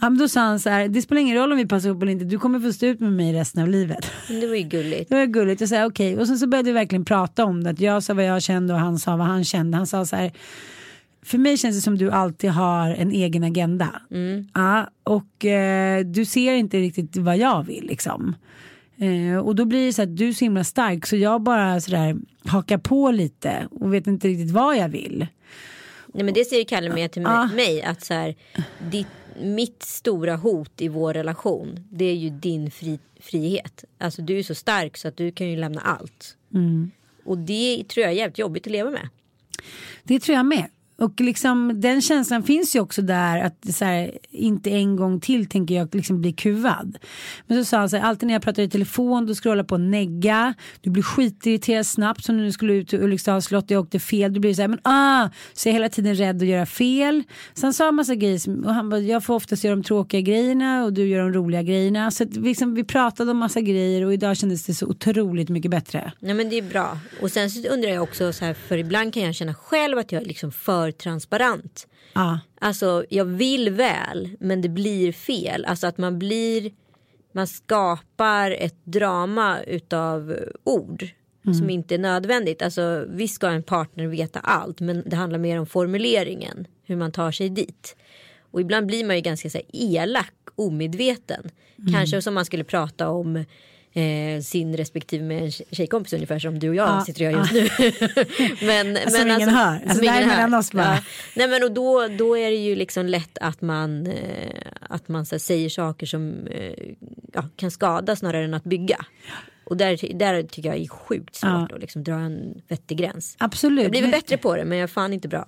[0.00, 2.02] Ja, men då sa han så här, det spelar ingen roll om vi passar ihop
[2.02, 4.10] eller inte, du kommer få stå ut med mig resten av livet.
[4.28, 5.10] Det var ju gulligt.
[5.10, 6.20] Det var gulligt, jag sa okej, okay.
[6.20, 8.74] och sen så började vi verkligen prata om det, att jag sa vad jag kände
[8.74, 9.76] och han sa vad han kände.
[9.76, 10.32] Han sa så här,
[11.22, 14.02] för mig känns det som du alltid har en egen agenda.
[14.10, 14.48] Mm.
[14.54, 18.34] Ja, och eh, du ser inte riktigt vad jag vill liksom.
[18.98, 21.80] Eh, och då blir det så att du är så himla stark så jag bara
[21.80, 25.26] sådär hakar på lite och vet inte riktigt vad jag vill.
[26.14, 27.22] Nej men det säger Kalle med till
[27.54, 28.34] mig, att så här,
[28.90, 29.06] ditt
[29.40, 33.84] mitt stora hot i vår relation det är ju din fri, frihet.
[33.98, 36.36] Alltså du är så stark så att du kan ju lämna allt.
[36.54, 36.90] Mm.
[37.24, 39.08] Och det tror jag är jävligt jobbigt att leva med.
[40.02, 40.66] Det tror jag med.
[40.98, 45.46] Och liksom, den känslan finns ju också där att så här, inte en gång till
[45.46, 46.98] tänker jag liksom bli kuvad.
[47.46, 49.50] Men så sa han så här, alltid när jag pratar i telefon då ska du
[49.50, 50.54] hålla på och negga.
[50.80, 54.32] Du blir skitirriterad snabbt som när du skulle ut till Ulriksdals slott jag åkte fel.
[54.32, 55.28] Du blir så här, men ah!
[55.52, 57.22] Så jag är hela tiden rädd att göra fel.
[57.54, 60.84] Sen sa han massa grejer och han bara, jag får oftast göra de tråkiga grejerna
[60.84, 62.10] och du gör de roliga grejerna.
[62.10, 65.70] Så att, liksom, vi pratade om massa grejer och idag kändes det så otroligt mycket
[65.70, 66.12] bättre.
[66.20, 66.98] Ja men det är bra.
[67.22, 70.12] Och sen så undrar jag också så här, för ibland kan jag känna själv att
[70.12, 71.86] jag är liksom för transparent.
[72.12, 72.40] Ja.
[72.60, 75.64] Alltså jag vill väl men det blir fel.
[75.64, 76.72] Alltså att man blir
[77.32, 81.06] man skapar ett drama utav ord
[81.58, 82.62] som inte är nödvändigt.
[82.62, 86.66] Alltså visst ska en partner veta allt men det handlar mer om formuleringen.
[86.84, 87.96] Hur man tar sig dit.
[88.50, 91.50] Och ibland blir man ju ganska så elak omedveten.
[91.92, 93.44] Kanske som man skulle prata om
[93.96, 97.38] eh, sin respektive med en tjejkompis ungefär som du och jag Ja, sitter och gör
[97.38, 97.68] just nu.
[98.66, 99.72] men, Som ingen hör.
[99.74, 100.98] Alltså, som det ingen är mellan oss bara.
[101.36, 105.26] Nej men och då, då är det ju liksom lätt att man, eh, att man
[105.30, 106.72] här, säger saker som eh,
[107.32, 109.04] ja, kan skada snarare än att bygga.
[109.64, 111.74] Och där, där tycker jag är sjukt svårt Ja.
[111.74, 113.36] att liksom dra en vettig gräns.
[113.38, 113.82] Absolut.
[113.82, 115.46] Jag blir Men- bättre på det men jag är fan inte bra.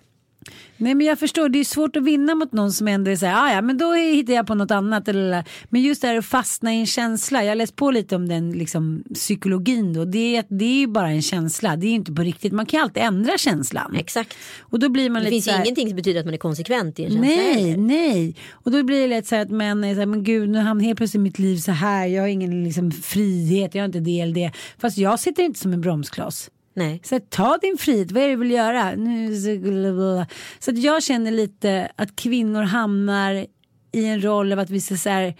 [0.77, 3.27] Nej men jag förstår, det är svårt att vinna mot någon som ändå är så
[3.27, 5.09] här, "Ah, ja men då hittar jag på något annat.
[5.09, 8.17] Eller, men just det här att fastna i en känsla, jag har läst på lite
[8.17, 10.05] om den liksom, psykologin då.
[10.05, 12.53] Det är, det är ju bara en känsla, det är ju inte på riktigt.
[12.53, 13.97] Man kan ju alltid ändra känslan.
[13.97, 14.35] Exakt.
[14.61, 16.39] Och då blir man Det lite finns så här, ingenting som betyder att man är
[16.39, 17.77] konsekvent i en känsla Nej, heller.
[17.77, 18.37] nej.
[18.53, 20.59] Och då blir det lätt så här att män är så här, men gud nu
[20.59, 22.07] hamnar helt plötsligt mitt liv så här.
[22.07, 24.53] Jag har ingen liksom, frihet, jag har inte del det.
[24.79, 26.51] Fast jag sitter inte som en bromskloss.
[26.79, 27.01] Nej.
[27.05, 28.95] Så här, ta din frihet, vad är det du vill göra?
[28.95, 30.27] Nu, så-
[30.59, 33.47] så att jag känner lite att kvinnor hamnar
[33.93, 35.35] i en roll av att vi ska, så här,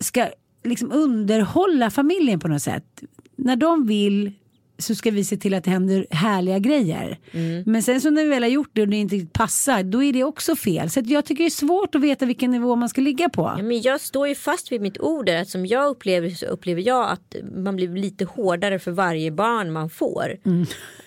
[0.00, 0.28] ska
[0.64, 3.02] liksom underhålla familjen på något sätt.
[3.36, 4.32] När de vill
[4.78, 7.18] så ska vi se till att det händer härliga grejer.
[7.64, 10.12] Men sen så när vi väl har gjort det och det inte passar då är
[10.12, 10.90] det också fel.
[10.90, 13.54] Så jag tycker det är svårt att veta vilken nivå man ska ligga på.
[13.56, 15.42] Ja, men jag står ju fast vid mitt ord där.
[15.42, 19.72] Att som jag upplever så upplever jag att man blir lite hårdare för varje barn
[19.72, 20.36] man får.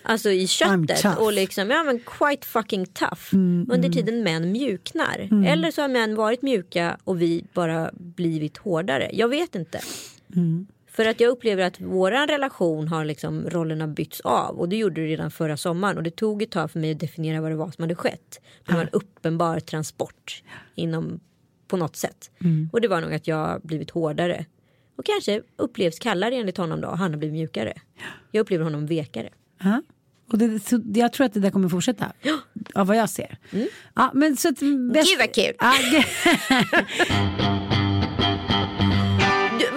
[0.04, 3.36] Alltså i köttet och liksom ja men quite fucking tough.
[3.74, 5.46] Under tiden män mjuknar.
[5.48, 9.10] Eller så har män varit mjuka och vi bara blivit hårdare.
[9.14, 9.80] Jag vet inte.
[10.92, 15.02] För att jag upplever att våran relation har liksom rollerna bytts av och det gjorde
[15.02, 17.56] det redan förra sommaren och det tog ett tag för mig att definiera vad det
[17.56, 18.42] var som hade skett.
[18.68, 20.44] Det var en uppenbar transport
[20.76, 21.20] inom
[21.68, 22.32] på något sätt.
[22.72, 24.46] Och det var nog att jag blivit hårdare.
[24.96, 26.88] Och kanske upplevs kallare enligt honom då.
[26.88, 27.74] Han har blivit mjukare.
[28.32, 29.30] Jag upplever honom vekare.
[29.64, 29.82] Ja.
[30.32, 32.12] Och det, så jag tror att det där kommer fortsätta.
[32.74, 33.38] Av vad jag ser.
[33.96, 34.60] Ja, men så att,
[34.94, 35.10] bäst...
[35.10, 35.56] Gud vad kul.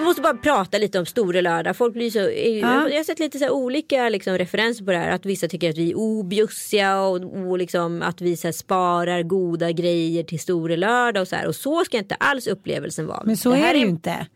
[0.05, 1.77] Måste bara prata lite om Store lördag.
[1.77, 2.89] Folk blir så, Ja.
[2.89, 5.11] Jag har sett lite så olika liksom, referenser på det här.
[5.11, 9.71] Att vissa tycker att vi är objussiga och, och liksom, att vi så sparar goda
[9.71, 11.47] grejer till Store lördag och så här.
[11.47, 13.23] Och så ska inte alls upplevelsen vara.
[13.25, 14.27] men så är här det ju inte.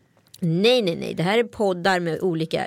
[0.42, 1.14] Nej, nej, nej.
[1.14, 2.66] Det här är poddar med olika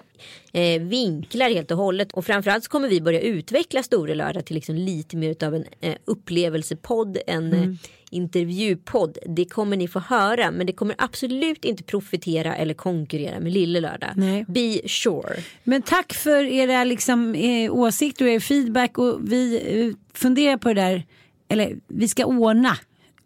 [0.54, 2.12] eh, vinklar helt och hållet.
[2.14, 5.66] Och framförallt så kommer vi börja utveckla Store lördag till liksom lite mer av en
[5.82, 7.78] eh, upplevelsepodd, en Mm.
[8.14, 9.18] Intervjupodd.
[9.28, 13.80] Det kommer ni få höra, men det kommer absolut inte profitera eller konkurrera med Lille
[13.80, 14.10] lördag.
[14.16, 14.46] Nej.
[14.48, 15.44] Be sure.
[15.64, 20.74] Men tack för era liksom, eh, åsikter och er feedback och vi eh, funderar på
[20.74, 21.06] det där.
[21.48, 22.78] Eller vi ska ordna,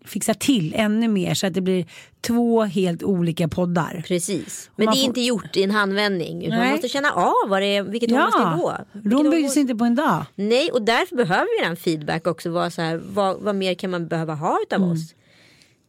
[0.07, 1.85] fixa till ännu mer så att det blir
[2.21, 4.03] två helt olika poddar.
[4.07, 4.69] Precis.
[4.75, 6.45] Men det är får- inte gjort i en handvändning.
[6.45, 8.75] utan Man måste känna av vad det är, vilket håll man ska gå.
[8.93, 10.25] Ja, Rom byggdes man- inte på en dag.
[10.35, 12.49] Nej, och därför behöver vi den feedback också.
[12.49, 14.91] Vara så här, vad, vad mer kan man behöva ha utav Mm.
[14.91, 15.13] oss?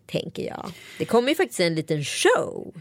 [0.06, 0.70] Tänker jag.
[0.98, 2.74] Det kommer ju faktiskt en liten show.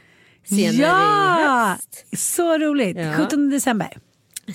[0.46, 2.06] Senare i Ja, höst.
[2.18, 2.98] så roligt.
[2.98, 3.14] Ja.
[3.18, 3.98] 17 december.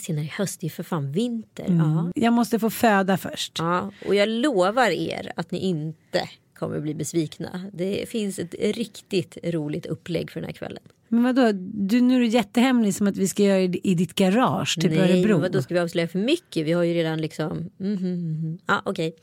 [0.00, 1.64] Senare i höst, det är för fan vinter.
[1.64, 1.78] Mm.
[1.80, 2.12] Ja.
[2.14, 3.52] Jag måste få föda först.
[3.58, 3.90] ja.
[4.06, 6.28] Och jag lovar er att ni inte
[6.62, 7.60] kommer bli besvikna.
[7.72, 10.82] Det finns ett riktigt roligt upplägg för den här kvällen.
[11.08, 14.14] Men vadå, du, nu är du jättehemlig som att vi ska göra det i ditt
[14.14, 15.32] garage, typ Nej, Örebro.
[15.32, 16.66] men vadå ska vi avslöja för mycket?
[16.66, 17.70] Vi har ju redan liksom.
[17.76, 18.58] Mhm, mhm.
[18.66, 19.16] Ja, okej.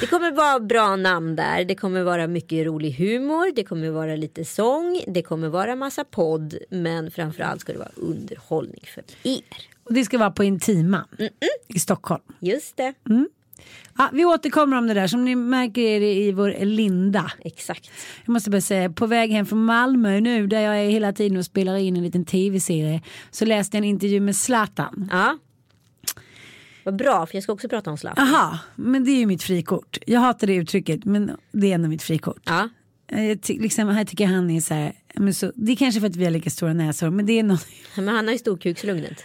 [0.00, 1.64] Det kommer vara bra namn där.
[1.64, 3.52] Det kommer vara mycket rolig humor.
[3.56, 5.00] Det kommer vara lite sång.
[5.06, 6.54] Det kommer vara massa podd.
[6.70, 9.40] Men framförallt ska det vara underhållning för er.
[9.84, 11.08] Och det ska vara på Intiman
[11.68, 12.22] i Stockholm.
[12.40, 12.94] Just det.
[13.98, 15.06] Ja, vi återkommer om det där.
[15.06, 17.32] Som ni märker är det i vår linda.
[17.44, 17.90] Exakt.
[18.24, 21.38] Jag måste bara säga, på väg hem från Malmö nu där jag är hela tiden
[21.38, 25.08] och spelar in en liten tv-serie så läste jag en intervju med Zlatan.
[25.12, 25.38] Ja.
[26.84, 28.28] Vad bra, för jag ska också prata om Zlatan.
[28.28, 29.98] Aha, men det är ju mitt frikort.
[30.06, 32.42] Jag hatar det uttrycket men det är ändå mitt frikort.
[32.44, 32.68] Ja.
[33.12, 35.76] Eh, Jag ty- liksom, här tycker jag han är så här, men så, det är
[35.76, 37.66] kanske för att vi har lika stora näsor men det är något.
[37.96, 39.24] Men han har ju storkukslugnet.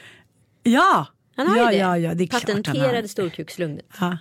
[0.64, 1.08] Ja,
[1.48, 1.84] Han har ja, ju det.
[1.84, 2.28] Ja, ja, det.
[2.28, 3.86] Patenterade storkukslugnet.
[4.00, 4.18] Ja.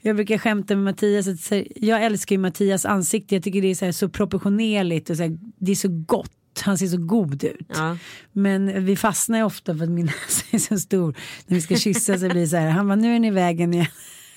[0.00, 3.34] Jag brukar skämta med Mattias jag älskar ju Mattias ansikte.
[3.34, 6.32] Jag tycker det är så, så proportionerligt och så här, det är så gott.
[6.60, 7.66] Han ser så god ut.
[7.68, 7.98] Ja.
[8.32, 11.16] Men vi fastnar ju ofta för att min näsa är så stor.
[11.46, 12.68] När vi ska kyssa så blir det så här.
[12.68, 13.86] Han bara nu är ni i vägen igen.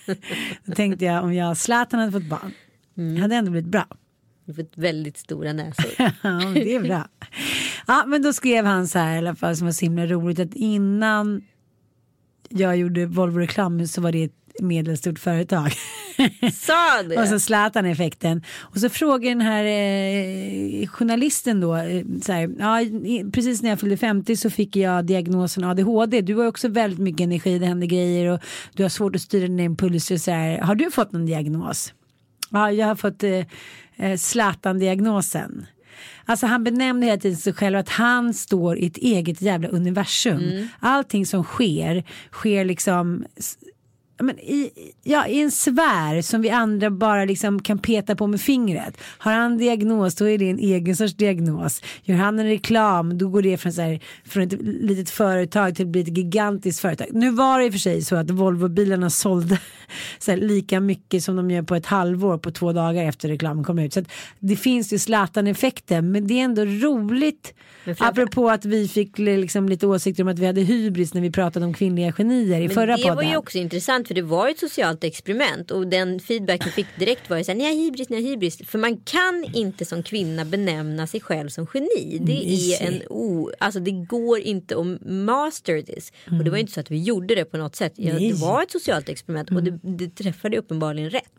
[0.66, 2.52] Då tänkte jag om jag Zlatan hade fått barn.
[2.98, 3.22] Mm.
[3.22, 3.88] hade ändå blivit bra.
[4.46, 5.92] Du fått väldigt stora näsor.
[6.22, 7.08] Ja, det är bra.
[7.88, 10.40] Ja, men då skrev han så här i alla fall som var så himla roligt
[10.40, 11.42] att innan
[12.50, 15.72] jag gjorde Volvo-reklam så var det ett medelstort företag.
[16.54, 17.18] Sa det?
[17.22, 18.44] och så Zlatan-effekten.
[18.60, 22.80] Och så frågar den här eh, journalisten då, eh, så här, ja,
[23.32, 26.22] precis när jag fyllde 50 så fick jag diagnosen ADHD.
[26.22, 28.40] Du har också väldigt mycket energi, det händer grejer och
[28.74, 30.12] du har svårt att styra din impuls.
[30.12, 30.58] Och så här.
[30.62, 31.94] Har du fått någon diagnos?
[32.50, 33.46] Ja, jag har fått eh,
[33.96, 35.66] eh, Zlatan-diagnosen.
[36.26, 40.68] Alltså han benämnde hela tiden sig själv att han står i ett eget jävla universum.
[40.80, 43.26] Allting som sker, sker liksom
[44.20, 44.72] men i,
[45.04, 48.98] ja, i en sfär som vi andra bara liksom kan peta på med fingret.
[49.18, 51.82] Har han diagnos då är det en egen sorts diagnos.
[52.04, 55.86] Gör han en reklam då går det från, så här, från ett litet företag till
[55.86, 57.08] att bli ett gigantiskt företag.
[57.12, 59.60] Nu var det i och för sig så att Volvo-bilarna sålde
[60.20, 63.64] så här, lika mycket som de gör på ett halvår på två dagar efter reklamen
[63.64, 63.94] kommer ut.
[63.94, 64.04] Så
[64.40, 67.54] det finns ju Zlatan-effekten men det är ändå roligt
[67.98, 71.66] apropå att vi fick liksom, lite åsikter om att vi hade hybris när vi pratade
[71.66, 73.16] om kvinnliga genier i Men förra det podden.
[73.16, 76.88] var ju också intressant för det var ett socialt experiment och den feedback vi fick
[77.00, 78.58] direkt var ju såhär, ni har hybris, ni har hybris.
[78.66, 82.18] För man kan inte som kvinna benämna sig själv som geni.
[82.22, 82.74] Det Mysig.
[82.74, 86.12] är en o, alltså det går inte att master this.
[86.26, 87.94] Och det var ju inte så att vi gjorde det på något sätt.
[87.96, 91.34] Det var ett socialt experiment och det, det träffade uppenbarligen rätt.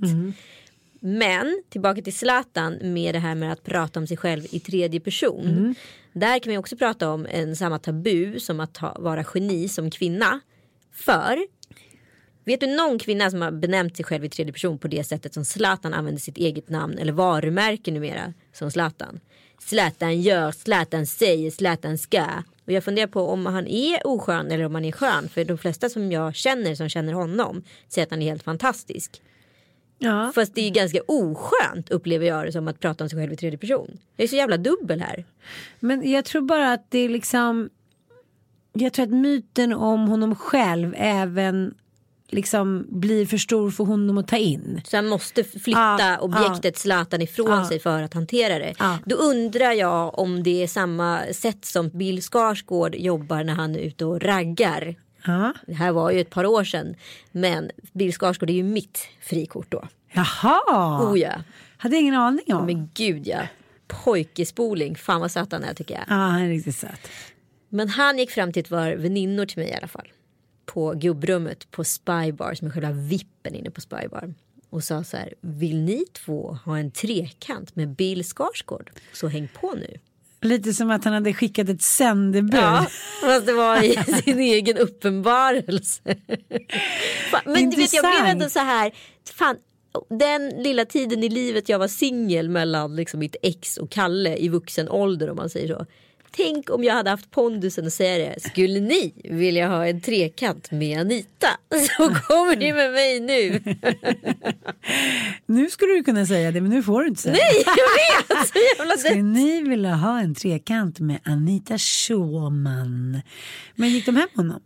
[1.00, 5.00] Men tillbaka till Zlatan med det här med att prata om sig själv i tredje
[5.00, 5.74] person.
[6.12, 9.90] Där kan vi också prata om en samma tabu som att ha, vara geni som
[9.90, 10.40] kvinna.
[10.92, 11.60] För
[12.44, 15.35] vet du någon kvinna som har benämnt sig själv i tredje person på det sättet
[15.35, 19.20] som Zlatan använder sitt eget namn eller varumärke numera som Zlatan.
[19.59, 22.26] Zlatan gör, Zlatan säger, Zlatan ska.
[22.64, 25.29] Och jag funderar på om han är oskön eller om han är skön.
[25.29, 29.22] För de flesta som jag känner som känner honom säger att han är helt fantastisk.
[29.98, 30.33] Ja.
[30.35, 33.37] Fast det är ganska oskönt upplever jag det som att prata om sig själv i
[33.37, 33.98] tredje person.
[34.16, 35.24] Jag är så jävla dubbel här.
[35.81, 37.70] Men jag tror bara att det är liksom.
[38.72, 41.74] Jag tror att myten om honom själv även
[42.33, 44.81] liksom blir för stor för honom att ta in.
[44.85, 47.69] Så han måste flytta Ja, objektet Zlatan ifrån Ja.
[47.69, 48.75] sig för att hantera det.
[48.79, 48.99] Ja.
[49.07, 53.79] Då undrar jag om det är samma sätt som Bill Skarsgård jobbar när han är
[53.79, 54.95] ute och raggar.
[55.27, 55.53] Ja.
[55.66, 56.95] Det här var ju ett par år sedan.
[57.33, 59.88] Men Bill Skarsgård är ju mitt frikort då.
[60.12, 61.11] Jaha.
[61.11, 61.33] Oh ja.
[61.77, 62.66] Hade ingen aning om.
[62.66, 63.40] Men gud ja.
[64.05, 64.97] Pojkespoling.
[64.97, 66.05] Fan vad söt han är tycker jag.
[66.09, 67.09] Ja, han är riktigt söt.
[67.69, 70.09] Men han gick fram till ett par väninnor till mig i alla fall.
[70.72, 74.35] På gubbrummet på Spybar som är själva vippen inne på Spybar.
[74.70, 78.90] Och sa så här, vill ni två ha en trekant med Bill Skarsgård?
[79.12, 79.98] Så häng på nu.
[80.42, 82.54] Lite som att han hade skickat ett sändebud.
[82.54, 82.87] Ja,
[83.20, 86.02] fast det var i sin egen uppenbarelse.
[87.44, 88.28] Men du vet, jag blev Intressant.
[88.28, 88.92] ändå så här,
[89.35, 89.56] fan,
[90.09, 94.48] den lilla tiden i livet jag var singel mellan liksom mitt ex och Kalle i
[94.48, 95.87] vuxen ålder om man säger så.
[96.37, 98.40] Tänk om jag hade haft pondusen att säga det.
[98.40, 101.49] Skulle ni vilja ha en trekant med Anita?
[101.97, 103.61] Så kommer ni med mig nu.
[105.47, 108.49] Nu skulle du kunna säga det men nu får du inte säga Nej, jag vet!
[108.49, 109.23] Så jävla Skulle det.
[109.23, 113.21] ni vilja ha en trekant med Anita Schulman?
[113.75, 114.61] Men gick de hem honom?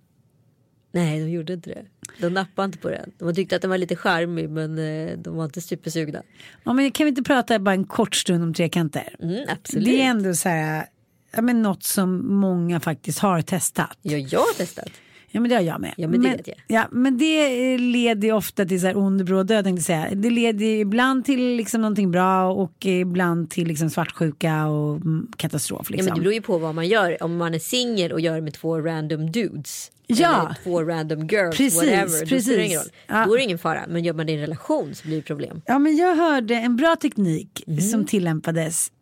[0.93, 1.85] Nej, de gjorde inte det.
[2.21, 3.13] De nappade inte på den.
[3.19, 6.23] De tyckte att den var lite charmig men eh, de var inte supersugna.
[6.65, 9.17] Ja, men kan vi inte prata bara en kort stund om trekanter?
[9.23, 9.85] Mm, absolut.
[9.85, 10.87] Det är ändå så här,
[11.37, 13.99] ja, men något som många faktiskt har testat.
[14.03, 14.91] Ja, jag har testat.
[15.31, 15.95] Ja men det har jag med.
[15.97, 16.57] Ja, men det vet jag.
[16.67, 20.09] Ja, men det eh, leder ju ofta till så här ond bråd död tänkte säga.
[20.15, 25.87] Det leder ibland till liksom någonting bra och ibland till liksom svartsjuka och mm, katastrof.
[25.91, 26.07] Ja, Liksom.
[26.07, 27.23] men det beror ju på vad man gör.
[27.23, 29.91] Om man är singel och gör med två random dudes.
[30.07, 30.41] Ja.
[30.47, 31.57] Eller två random girls.
[31.57, 32.45] Precis, whatever, Då precis.
[32.45, 32.89] spelar det ingen roll.
[33.07, 33.25] Ja.
[33.27, 33.85] Då är det ingen fara.
[33.89, 35.61] Men gör man det i en relation så blir det problem.
[35.67, 37.81] Ja men jag hörde en bra teknik Mhm.
[37.81, 38.93] som tillämpades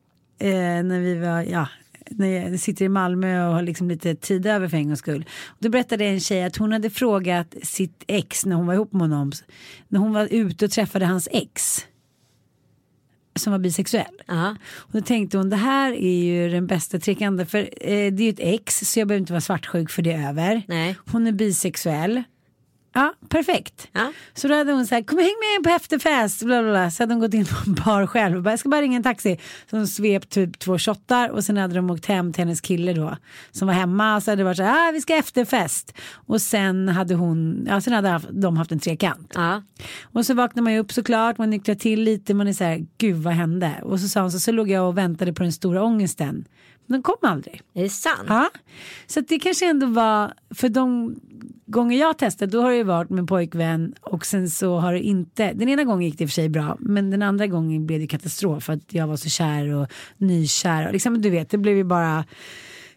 [0.41, 0.49] eh,
[0.83, 1.69] när vi var, ja,
[2.11, 5.25] när jag sitter i Malmö och har liksom lite tid över för en gångs skull.
[5.59, 9.01] Då berättade en tjej att hon hade frågat sitt ex när hon var ihop med
[9.01, 9.33] honom,
[9.89, 11.87] när hon var ute och träffade hans ex
[13.37, 14.23] som var bisexuell.
[14.29, 14.57] Aha.
[14.75, 18.23] Och då tänkte hon det här är ju den bästa trekanten för eh, det är
[18.23, 20.63] ju ett ex så jag behöver inte vara svartsjuk för det är över.
[20.69, 20.97] Nej.
[21.13, 22.23] Hon är bisexuell.
[22.95, 23.89] Ja, perfekt.
[23.93, 24.13] Ja.
[24.35, 26.43] Så då hade hon sagt, kom häng med in på efterfest.
[26.43, 26.91] Bla, bla, bla.
[26.91, 28.97] Så hade hon gått in på en bar själv och bara, jag ska bara ringa
[28.97, 29.39] en taxi.
[29.71, 32.93] Så hon svep typ två shottar och sen hade de åkt hem till hennes kille
[32.93, 33.17] då.
[33.51, 35.95] Som var hemma och så hade det varit så här, ah, vi ska efterfest.
[36.27, 39.33] Och sen hade hon, ja sen hade de haft en trekant.
[39.35, 39.63] Ja.
[40.03, 42.87] Och så vaknar man ju upp såklart, man nyktrar till lite, man är så här,
[42.99, 43.73] gud vad hände?
[43.83, 46.45] Och så sa hon så, så låg jag och väntade på den stora ångesten.
[46.87, 47.63] Den kom aldrig.
[47.75, 48.27] Är det sant?
[48.29, 48.51] Ja,
[49.07, 51.17] så det kanske ändå var, för de
[51.67, 55.53] gånger jag testade då har det varit med pojkvän och sen så har det inte,
[55.53, 58.01] den ena gången gick det i och för sig bra men den andra gången blev
[58.01, 61.59] det katastrof för att jag var så kär och nykär och liksom du vet det
[61.59, 62.25] blev ju bara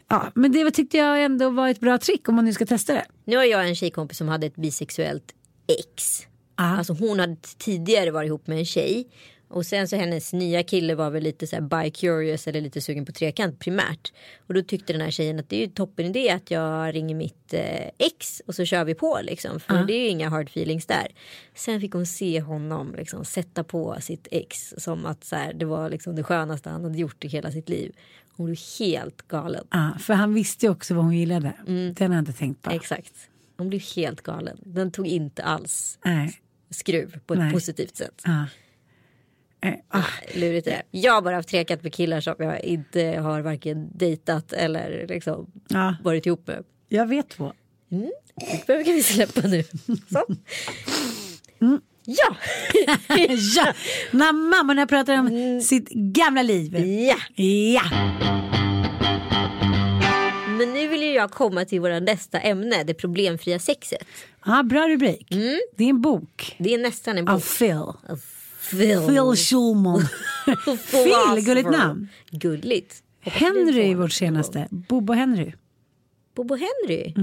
[0.07, 2.93] Ja, men det tyckte jag ändå var ett bra trick om man nu ska testa
[2.93, 3.05] det.
[3.25, 5.33] Nu har jag en tjejkompis som hade ett bisexuellt
[5.67, 6.21] ex.
[6.57, 6.77] Ja.
[6.77, 9.07] Alltså hon hade tidigare varit ihop med en tjej.
[9.47, 13.05] Och sen så hennes nya kille var väl lite så här bi-curious eller lite sugen
[13.05, 14.13] på trekant primärt.
[14.47, 17.15] Och då tyckte den här tjejen att det är ju toppen idé att jag ringer
[17.15, 19.59] mitt eh, ex och så kör vi på liksom.
[19.59, 21.07] För det är ju inga hard feelings där.
[21.55, 25.65] Sen fick hon se honom liksom sätta på sitt ex som att så här, det
[25.65, 27.91] var liksom det skönaste han hade gjort i hela sitt liv.
[28.37, 29.67] Hon blev helt galen.
[29.71, 31.53] Ja, för han visste ju också vad hon gillade.
[31.65, 32.71] Den har jag inte tänkt på.
[32.71, 33.13] Exakt.
[33.57, 34.57] Hon blev helt galen.
[34.61, 36.41] Den tog inte alls Nej.
[36.69, 37.53] skruv på ett Nej.
[37.53, 38.21] positivt sätt.
[38.25, 38.45] Ja.
[39.65, 40.03] Eh, ah.
[40.33, 40.81] Lurigt det.
[40.91, 45.51] Jag har bara haft trekant med killar som jag inte har varken dejtat eller liksom
[45.67, 45.95] Ja.
[46.03, 46.63] varit ihop med.
[46.89, 47.53] Jag vet två.
[47.89, 49.63] Det behöver vi släppa nu.
[50.11, 50.25] Så.
[51.61, 51.81] Mm.
[52.05, 52.35] Ja.
[53.55, 53.73] ja,
[54.11, 56.75] när mammorna pratar om sitt gamla liv.
[56.85, 57.15] ja.
[57.43, 57.81] Ja.
[60.57, 62.83] Men nu vill ju jag komma till våra nästa ämne.
[62.83, 64.07] Det problemfria sexet.
[64.45, 65.27] ja, bra rubrik.
[65.75, 67.57] Det är en bok Det är nästan en av bok.
[67.59, 67.81] Phil.
[68.69, 68.99] Phil.
[69.07, 70.01] Phil Schulman.
[70.91, 72.07] Phil, gulligt namn.
[72.31, 73.03] Gulligt.
[73.23, 74.67] Hoppas Henry vårt senaste.
[74.71, 75.53] Bobo Henry.
[76.35, 77.13] Bobo Henry.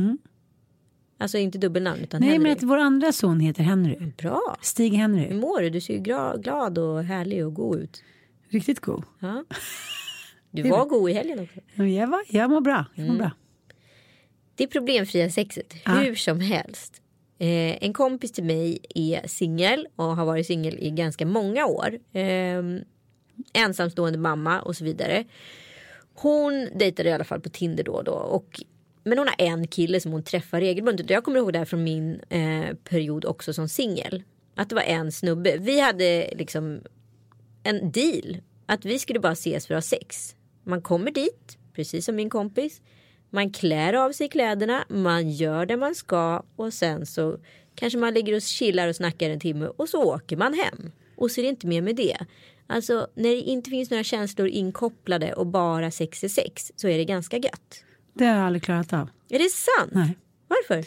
[1.18, 2.42] Alltså inte dubbelnamn utan Nej, Henry.
[2.42, 4.12] men att vår andra son heter Henry.
[4.18, 4.56] Bra.
[4.62, 5.34] Stig Hur Henry.
[5.34, 5.70] mår du?
[5.70, 6.00] Du ser ju
[6.42, 8.02] glad och härlig och god ut.
[8.48, 9.04] Riktigt god.
[9.20, 9.44] Ja.
[10.54, 11.82] Du var god i helgen också.
[11.84, 12.86] Jag, var, jag mår bra.
[12.94, 13.16] Jag Mm.
[13.16, 13.30] mår bra.
[14.54, 15.92] Det problemfria sexet, Ja.
[15.92, 17.01] hur som helst.
[17.42, 21.98] Eh, en kompis till mig är singel och har varit singel i ganska många år.
[22.12, 22.62] Eh,
[23.52, 25.24] ensamstående mamma och så vidare.
[26.14, 28.12] Hon dejtade i alla fall på Tinder då och då.
[28.12, 28.62] Och,
[29.04, 31.10] men hon har en kille som hon träffar regelbundet.
[31.10, 34.22] Jag kommer ihåg det här från min eh, period också som singel.
[34.54, 35.56] Att det var en snubbe.
[35.58, 36.80] Vi hade liksom
[37.62, 38.36] en deal.
[38.66, 40.34] Att vi skulle bara ses för att ha sex.
[40.64, 42.80] Man kommer dit, precis som min kompis.
[43.34, 47.38] Man klär av sig kläderna, man gör det man ska och sen så
[47.74, 50.92] kanske man ligger och chillar och snackar en timme och så åker man hem.
[51.16, 52.16] Och så är det inte mer med det.
[52.66, 56.98] Alltså när det inte finns några känslor inkopplade och bara sex är sex så är
[56.98, 57.84] det ganska gött.
[58.14, 59.08] Det har jag aldrig klarat av.
[59.28, 59.92] Är det sant?
[59.92, 60.16] Nej.
[60.48, 60.84] Varför?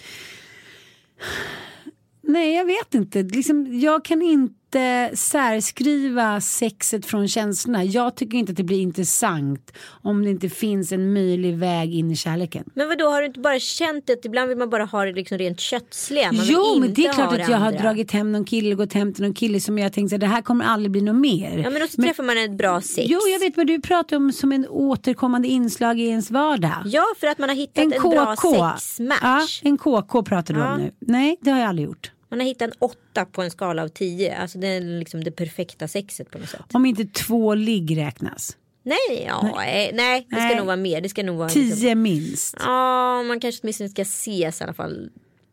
[2.21, 3.23] Nej, jag vet inte.
[3.23, 4.64] Liksom, jag kan inte
[5.13, 7.83] särskriva sexet från känslorna.
[7.83, 9.71] Jag tycker inte att det blir intressant
[10.03, 12.63] om det inte finns en möjlig väg in i kärleken.
[12.73, 14.25] Men vad då har du inte bara känt det?
[14.25, 16.31] Ibland vill man bara ha det liksom rent köttsliga.
[16.31, 17.79] Man Jo, men inte det är klart att jag har andra.
[17.81, 20.41] dragit hem någon kille, gått hem till någon kille som jag tänkte att det här
[20.41, 21.57] kommer aldrig bli något mer.
[21.57, 23.07] Ja men då så träffar man ett bra sex.
[23.09, 26.71] Jo, jag vet, men du pratar om som en återkommande inslag i ens vardag.
[26.85, 28.09] Ja för att man har hittat en en, KK.
[28.09, 29.61] bra Ja, sexmatch.
[29.63, 30.73] en KK pratar du Ja.
[30.73, 30.91] om nu.
[30.99, 32.11] Nej, det har jag aldrig gjort.
[32.29, 34.37] Man har hittat en åtta på en skala av tio.
[34.37, 36.61] Alltså det är liksom det perfekta sexet på något sätt.
[36.73, 38.57] Om inte två ligg räknas.
[38.83, 39.91] Nej, ja, nej.
[39.93, 40.57] nej det ska Nej.
[40.57, 41.01] nog vara mer.
[41.01, 42.55] Det ska nog vara liksom- Tio minst.
[42.59, 45.09] Ja, man kanske åtminstone ska ses i alla fall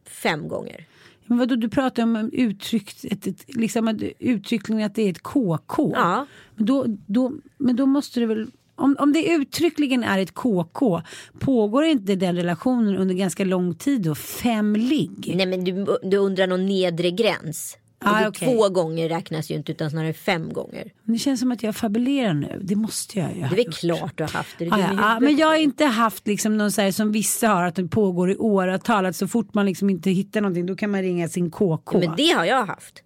[0.07, 0.87] fem gånger.
[1.27, 5.93] Men vadå, du pratar om uttryck, ett, ett, liksom uttryckligen att det är ett KK.
[5.95, 6.27] Ja.
[6.55, 8.51] Men, då, då, men då måste det väl,
[8.83, 11.03] om, om det uttryckligen är ett KK,
[11.39, 14.15] pågår inte den relationen under ganska lång tid då?
[14.15, 15.33] Fem ligg?
[15.37, 17.79] Nej men du, du undrar någon nedre gräns.
[18.05, 18.49] Ah, okej.
[18.49, 20.93] Två gånger räknas ju inte utan snarare fem gånger.
[21.05, 22.61] Det känns som att jag fabulerar nu.
[22.63, 24.65] Det måste jag ju ha Det är väl klart du har haft det.
[24.65, 24.71] det.
[24.71, 25.21] är Ja, ja, ja, huvudet.
[25.23, 28.31] men jag har inte haft liksom någon så här, som vissa har att det pågår
[28.31, 29.07] i åratal.
[29.07, 31.99] Att så fort man liksom inte hittar någonting då kan man ringa sin KK.
[31.99, 33.03] Men det har jag haft.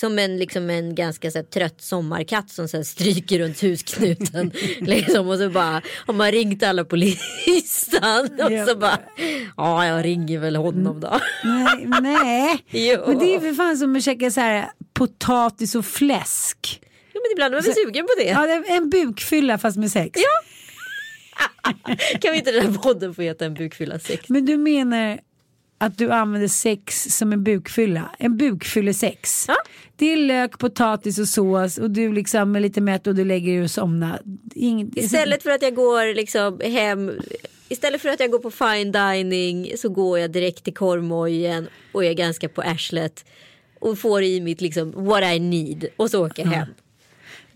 [0.00, 4.52] Som en, liksom en ganska så här, trött sommarkatt som så stryker runt husknuten.
[4.80, 8.28] liksom, och så bara har man ringt alla på listan.
[8.44, 8.66] Och Ja.
[8.66, 8.98] så bara,
[9.56, 11.20] ja jag ringer väl honom då.
[11.44, 12.64] Nej, nej.
[13.06, 16.80] Men det är för fan som att käka så här potatis och fläsk.
[17.14, 18.24] Jo, men ibland är man väl sugen på det.
[18.28, 20.20] Ja, en bukfylla fast med sex.
[22.20, 24.28] Kan vi inte den här podden få heta en bukfylla sex?
[24.28, 25.18] Men du menar
[25.78, 28.10] att du använder sex som en bukfylla.
[28.18, 29.44] En bukfyllesex.
[29.48, 29.56] Ja.
[29.96, 33.52] Det är lök, potatis och sås och du liksom är lite mätt och du lägger
[33.52, 34.22] dig och somnar.
[34.54, 34.98] Ingen...
[34.98, 37.12] Istället för att jag går liksom hem
[37.68, 42.04] Istället för att jag går på fine dining så går jag direkt till korvmojen och
[42.04, 43.24] är ganska på arslet
[43.80, 46.68] och får i mitt liksom what I need och så åker jag hem.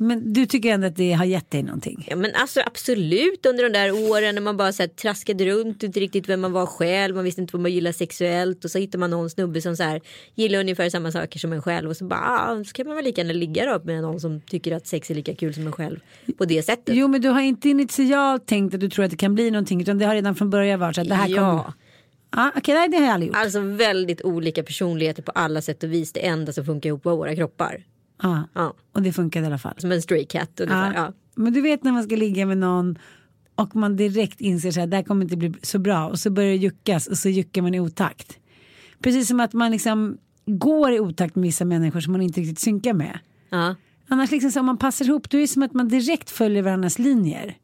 [0.03, 2.07] Men du tycker ändå att det har gett dig någonting?
[2.11, 5.83] Ja men alltså absolut under de där åren när man bara så här, traskade runt
[5.83, 7.15] inte riktigt vem man var själv.
[7.15, 9.83] Man visste inte vad man gillade sexuellt och så hittar man någon snubbe som så
[9.83, 10.01] här,
[10.35, 13.05] gillar ungefär samma saker som en själv och så bara ah, så kan man väl
[13.05, 15.73] lika gärna ligga då med någon som tycker att sex är lika kul som en
[15.73, 16.01] själv
[16.39, 16.95] på det sättet.
[16.95, 19.81] Jo men du har inte initialt tänkt att du tror att det kan bli någonting
[19.81, 21.37] utan det har redan från början varit så att det här ja.
[21.37, 21.73] kommer.
[22.33, 23.37] Okej, okay, det har jag aldrig gjort.
[23.37, 26.13] Alltså väldigt olika personligheter på alla sätt och vis.
[26.13, 27.85] Det enda som funkar ihop var våra kroppar.
[28.23, 28.49] Ja.
[28.55, 28.75] ja.
[28.93, 29.75] Och det funkade i alla fall.
[29.79, 30.95] Som en stray cat ungefär.
[30.95, 31.13] Ja.
[31.35, 32.99] Men du vet när man ska ligga med någon
[33.55, 36.31] och man direkt inser så här, det här kommer inte bli så bra och så
[36.31, 38.39] börjar det juckas och så juckar man i otakt.
[39.03, 42.59] Precis som att man liksom går i otakt med vissa människor som man inte riktigt
[42.59, 43.19] synkar med.
[43.51, 43.75] Ja.
[44.09, 46.63] Annars liksom så om man passar ihop då är det som att man direkt följer
[46.63, 47.57] varandras linjer.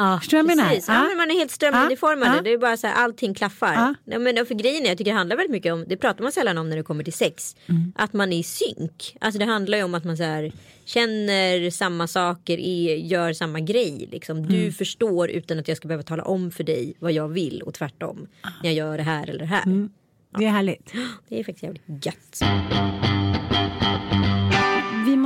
[0.00, 0.72] Ja, Förstår du vad jag menar?
[0.86, 2.36] Ja, men man är helt strömlinjeformade.
[2.36, 2.42] Ja.
[2.42, 3.72] Det är bara så här, allting klaffar.
[3.74, 3.94] Ja.
[4.04, 6.32] Ja, men för grejen är, jag tycker det handlar väldigt mycket om, det pratar man
[6.32, 7.56] sällan om när det kommer till sex.
[7.66, 7.92] Mm.
[7.96, 9.16] Att man är i synk.
[9.20, 10.52] Alltså det handlar ju om att man så här,
[10.84, 14.08] känner samma saker, är, gör samma grej.
[14.12, 14.46] Liksom.
[14.46, 14.72] Du Mm.
[14.72, 18.26] förstår utan att jag ska behöva tala om för dig vad jag vill och tvärtom.
[18.62, 19.62] När jag gör det här eller det här.
[19.66, 19.90] Mm.
[20.38, 20.92] Det är härligt.
[21.28, 22.40] Det är faktiskt jävligt gött.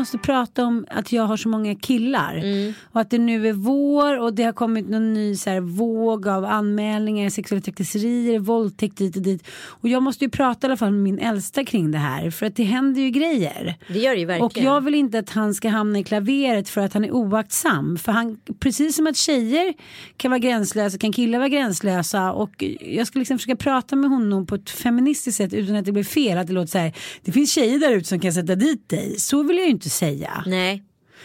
[0.05, 2.45] Måste prata om att jag har så många killar.
[2.93, 6.29] Och att det nu är vår och det har kommit någon ny så här, våg
[6.29, 9.47] av anmälningar, sexuella trakasserier, våldtäkt dit och dit.
[9.67, 12.31] Och jag måste ju prata i alla fall med min äldsta kring det här.
[12.31, 13.75] För att det händer ju grejer.
[13.89, 14.45] Det gör det ju verkligen.
[14.45, 17.99] Och jag vill inte att han ska hamna i klaveret för att han är oaktsam.
[17.99, 19.75] För han, precis som att tjejer
[20.17, 22.33] kan vara gränslösa kan killar vara gränslösa.
[22.33, 25.93] Och jag ska liksom försöka prata med honom på ett feministiskt sätt utan att det
[25.93, 26.39] blir fel.
[26.39, 26.93] Att det låter så här,
[27.23, 29.15] det finns tjejer där ute som kan sätta dit dig.
[29.19, 30.45] Så vill jag ju inte säga.
[30.47, 30.83] Nej.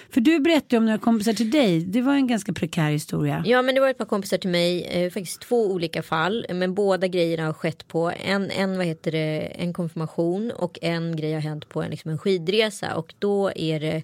[0.09, 1.79] För du berättade om några kompisar till dig.
[1.79, 3.43] Det var en ganska prekär historia.
[3.45, 6.45] Ja men det var ett par kompisar till mig, eh, faktiskt två olika fall.
[6.49, 11.15] Men båda grejerna har skett på en, en, vad heter det, en konfirmation och en
[11.15, 12.95] grej har hänt på en, liksom en skidresa.
[12.95, 14.03] Och då är det,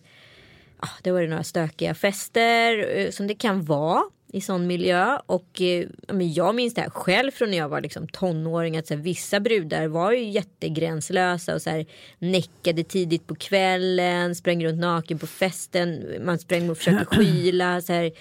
[0.80, 4.04] ah, det var det några stökiga fester eh, som det kan vara
[4.36, 5.18] i sån miljö.
[5.26, 5.88] Och eh,
[6.20, 8.78] jag minns det här själv från när jag var liksom tonåring.
[8.78, 11.86] Att så här, vissa brudar var ju jättegränslösa och så här,
[12.20, 14.36] näckade tidigt på kvällen.
[14.36, 16.06] Sprang runt naken på festen.
[16.26, 17.82] Man sprang och försökte skyla.
[17.82, 18.12] Så här,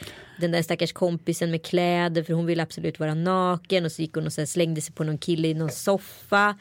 [0.41, 3.85] den där stackars kompisen med kläder för hon ville absolut vara naken.
[3.85, 6.55] Och så gick hon och så här, slängde sig på någon kille i någon soffa.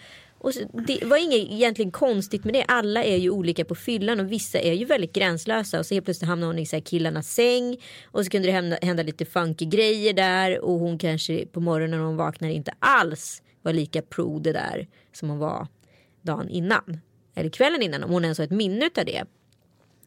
[0.43, 2.63] Och så, det var inget egentligen konstigt med det.
[2.63, 5.79] Alla är ju olika på fyllan och vissa är ju väldigt gränslösa.
[5.79, 7.77] Och så helt plötsligt hamnar hon i så här killarnas säng.
[8.05, 10.59] Och så kunde det hända, hända lite funky grejer där.
[10.59, 14.87] Och hon kanske på morgonen när hon vaknar inte alls var lika pro det där
[15.13, 15.67] som hon var
[16.21, 16.99] dagen innan.
[17.35, 19.23] Eller kvällen innan om hon ens har ett minne av det.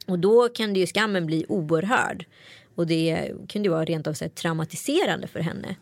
[0.07, 2.27] Och då kan det ju skammen bli oerhörd.
[2.75, 5.77] Och det kunde ju vara rent av så här traumatiserande för henne.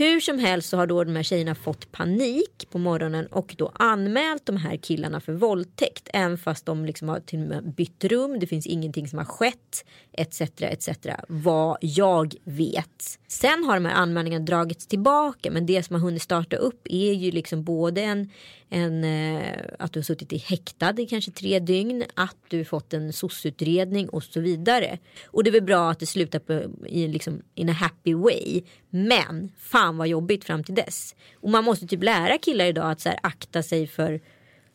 [0.00, 3.72] Hur som helst så har då de här tjejerna fått panik på morgonen och då
[3.74, 6.08] anmält de här killarna för våldtäkt.
[6.12, 9.24] Även fast de liksom har till och med bytt rum, det finns ingenting som har
[9.24, 10.40] skett etc.
[10.60, 10.88] etc.
[11.28, 13.18] Vad jag vet.
[13.28, 17.12] Sen har de här anmälningarna dragits tillbaka men det som har hunnit starta upp är
[17.12, 18.30] ju liksom både en,
[18.68, 22.92] en eh, att du har suttit i häktad i kanske tre dygn, att du fått
[22.92, 24.98] en soc-utredning och så vidare.
[25.26, 28.62] Och det är väl bra att det slutar på, i liksom in a happy way.
[28.90, 31.14] Men fan vad jobbigt fram till dess.
[31.34, 34.20] Och man måste typ lära killar idag att så här, akta sig för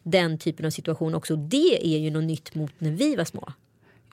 [0.03, 1.35] den typen av situation också.
[1.35, 3.53] Det är ju något nytt mot när vi var små.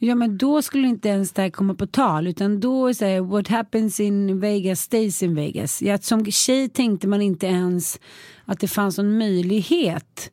[0.04, 3.48] Ja men då skulle inte ens det här komma på tal utan då säger what
[3.48, 5.82] happens in Vegas stays in Vegas.
[5.82, 8.00] Ja, som tjej tänkte man inte ens
[8.44, 10.30] att det fanns någon möjlighet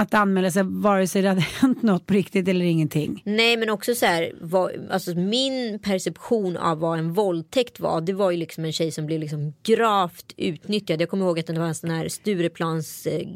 [0.00, 3.22] att anmäla sig vare sig det hade hänt något på riktigt eller ingenting.
[3.24, 8.00] Nej men också så här, vad, alltså min perception av vad en våldtäkt var.
[8.00, 11.00] Det var ju liksom en tjej som blev liksom gravt utnyttjad.
[11.00, 13.28] Jag kommer ihåg att det var en sån här Stureplans eh,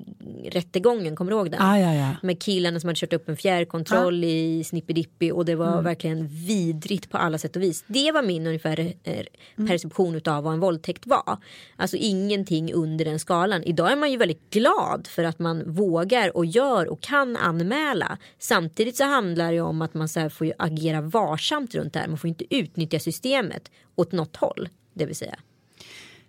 [0.45, 1.63] rättegången, kommer du ihåg den?
[1.63, 2.17] Ah, ja, ja.
[2.23, 4.27] Med killarna som hade kört upp en fjärrkontroll ah.
[4.27, 5.85] i Snippedippi och det var mm.
[5.85, 7.85] verkligen vidrigt på alla sätt och vis.
[7.87, 11.39] Det var min ungefär eh, perception av vad en våldtäkt var.
[11.77, 13.63] Alltså ingenting under den skalan.
[13.63, 18.19] Idag är man ju väldigt glad för att man vågar och gör och kan anmäla.
[18.39, 22.09] Samtidigt så handlar det om att man så får agera varsamt runt det här.
[22.09, 25.37] Man får inte utnyttja systemet åt något håll, det vill säga.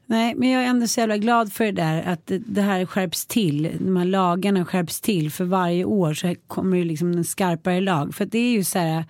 [0.06, 3.26] Nej, men jag är ändå så jävla glad för det där att det här skärps
[3.26, 3.78] till.
[3.80, 8.16] De här lagarna skärps till för varje år så kommer det liksom en skarpare lag.
[8.16, 9.06] För det är ju så här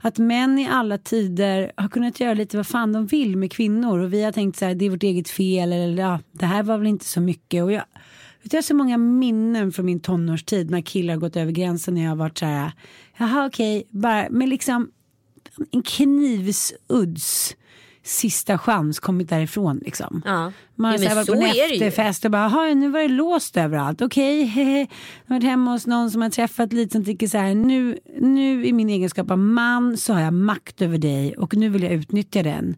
[0.00, 3.98] att män i alla tider har kunnat göra lite vad fan de vill med kvinnor
[3.98, 6.62] och vi har tänkt så här det är vårt eget fel eller ja, det här
[6.62, 7.84] var väl inte så mycket och jag
[8.50, 12.08] jag har så många minnen från min tonårstid när killar gått över gränsen när jag
[12.08, 12.72] har varit så här,
[13.16, 14.90] jaha okej, okay, bara, men liksom
[15.70, 17.56] en knivsudds
[18.02, 20.22] sista chans kommit därifrån liksom.
[20.24, 20.52] Ja.
[20.74, 23.56] Man har Ja, så varit på en efterfest och bara, jaha nu var det låst
[23.56, 24.78] överallt, okej, hehe.
[24.80, 24.88] Jag
[25.26, 28.66] har varit hemma hos någon som har träffat lite som tycker så här, nu, nu
[28.66, 31.92] i min egenskap av man så har jag makt över dig och nu vill jag
[31.92, 32.76] utnyttja den.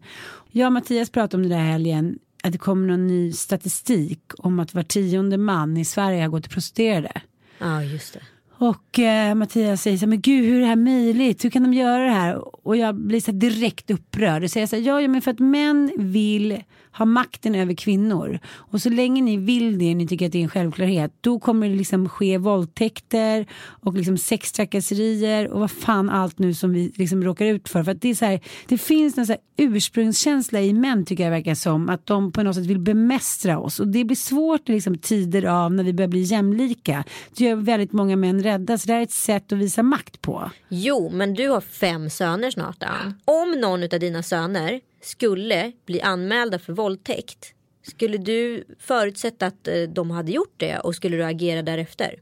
[0.51, 4.59] Jag och Mattias pratade om det där helgen, att det kommer någon ny statistik om
[4.59, 7.21] att var tionde man i Sverige har gått till prostituerade.
[7.59, 8.21] Ja, just det.
[8.59, 11.45] Och eh, Mattias säger så här, men gud hur är det här möjligt?
[11.45, 12.67] Hur kan de göra det här?
[12.67, 15.39] Och jag blir så direkt upprörd och säger så här, ja, ja men för att
[15.39, 16.63] män vill
[16.97, 18.39] ha makten över kvinnor.
[18.53, 21.69] Och så länge ni vill det, ni tycker att det är en självklarhet, då kommer
[21.69, 23.45] det liksom ske våldtäkter
[23.83, 27.83] och liksom sextrakasserier och vad fan allt nu som vi liksom råkar ut för.
[27.83, 31.23] För att det är så här, det finns en så här ursprungskänsla i män tycker
[31.23, 33.79] jag verkar som, att de på något sätt vill bemästra oss.
[33.79, 37.03] Och det blir svårt i liksom, tider av när vi börjar bli jämlika.
[37.37, 40.21] Det gör väldigt många män rädda, så det här är ett sätt att visa makt
[40.21, 40.51] på.
[40.69, 42.87] Jo, men du har fem söner snart då
[43.25, 47.53] Om någon av dina söner skulle bli anmälda för våldtäkt.
[47.81, 52.15] Skulle du förutsätta att eh, de hade gjort det och skulle du agera därefter?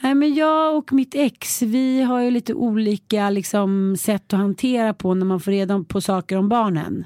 [0.00, 4.94] Nej, men jag och mitt ex, vi har ju lite olika liksom, sätt att hantera
[4.94, 7.04] på när man får reda på saker om barnen.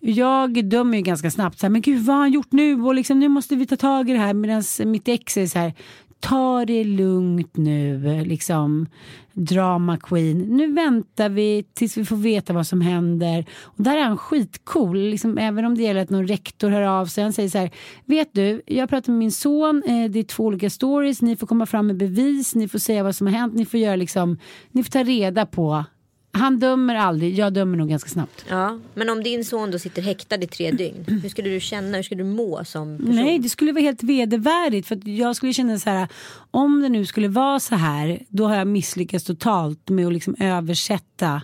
[0.00, 2.94] Jag dömer ju ganska snabbt så här, men gud vad har han gjort nu och
[2.94, 5.74] liksom, nu måste vi ta tag i det här medan mitt ex är så här,
[6.20, 8.86] ta det lugnt nu, liksom
[9.32, 10.38] drama queen.
[10.38, 13.44] Nu väntar vi tills vi får veta vad som händer.
[13.62, 17.06] Och där är han skitcool, liksom, även om det gäller att någon rektor hör av
[17.06, 17.24] sig.
[17.24, 17.70] Han säger så här,
[18.04, 21.46] vet du, jag pratar med min son, eh, det är två olika stories, ni får
[21.46, 24.38] komma fram med bevis, ni får säga vad som har hänt, ni får göra liksom,
[24.72, 25.84] ni får ta reda på.
[26.32, 28.44] Han dömer aldrig, jag dömer nog ganska snabbt.
[28.48, 31.04] Ja, men om din son då sitter häktad i tre dygn.
[31.22, 31.96] Hur skulle du känna?
[31.96, 33.14] Hur skulle du må som person?
[33.14, 34.88] Nej, det skulle vara helt vedervärdigt.
[34.88, 36.08] För jag skulle känna så här,
[36.50, 40.36] om det nu skulle vara så här, då har jag misslyckats totalt med att liksom
[40.38, 41.42] översätta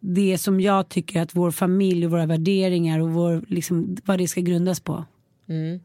[0.00, 4.28] det som jag tycker att vår familj och våra värderingar och vår, liksom, vad det
[4.28, 5.04] ska grundas på.
[5.46, 5.78] Ja,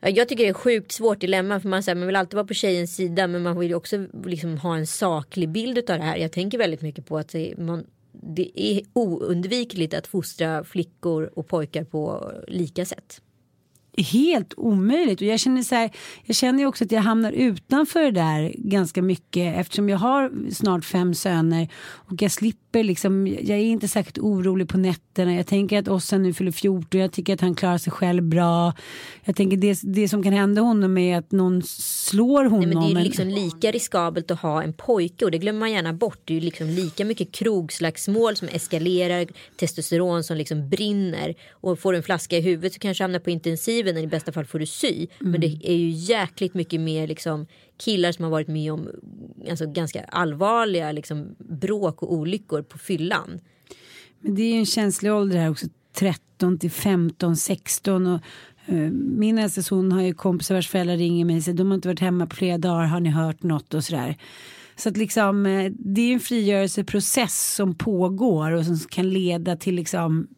[0.00, 2.46] jag tycker det är ett sjukt svårt dilemma för man, här, man vill alltid vara
[2.46, 6.04] på tjejens sida men man vill ju också liksom ha en saklig bild av det
[6.04, 6.16] här.
[6.16, 11.84] Jag tänker väldigt mycket på att man, det är oundvikligt att fostra flickor och pojkar
[11.84, 13.20] på lika sätt
[14.02, 15.90] helt omöjligt och jag känner så här,
[16.24, 20.84] jag känner också att jag hamnar utanför det där ganska mycket eftersom jag har snart
[20.84, 25.34] fem söner och jag slipper liksom, jag är inte särskilt orolig på nätterna.
[25.34, 28.72] Jag tänker att Ossan nu fyller 14, jag tycker att han klarar sig själv bra.
[29.24, 32.68] Jag tänker det, det som kan hända honom är att någon slår honom.
[32.68, 35.72] Nej, men det är liksom lika riskabelt att ha en pojke och det glömmer man
[35.72, 36.20] gärna bort.
[36.24, 39.26] Det är liksom lika mycket krogslagsmål som eskalerar,
[39.56, 43.30] testosteron som liksom brinner och får du en flaska i huvudet så kanske hamnar på
[43.86, 45.06] intensiven, i bästa fall får du sy.
[45.18, 47.46] Men det är ju jäkligt mycket mer liksom
[47.78, 48.88] killar som har varit med om
[49.50, 53.40] alltså, ganska allvarliga liksom, bråk och olyckor på fyllan.
[54.20, 55.66] Men det är ju en känslig ålder här också.
[55.94, 58.20] 13 till 15, 16 och
[58.66, 61.74] eh, min äldsta son har ju kompisar vars föräldrar ringer mig och säger de har
[61.74, 64.16] inte varit hemma på flera dagar, har ni hört något och sådär.
[64.76, 69.74] Så att liksom eh, det är en frigörelseprocess som pågår och som kan leda till
[69.74, 70.28] liksom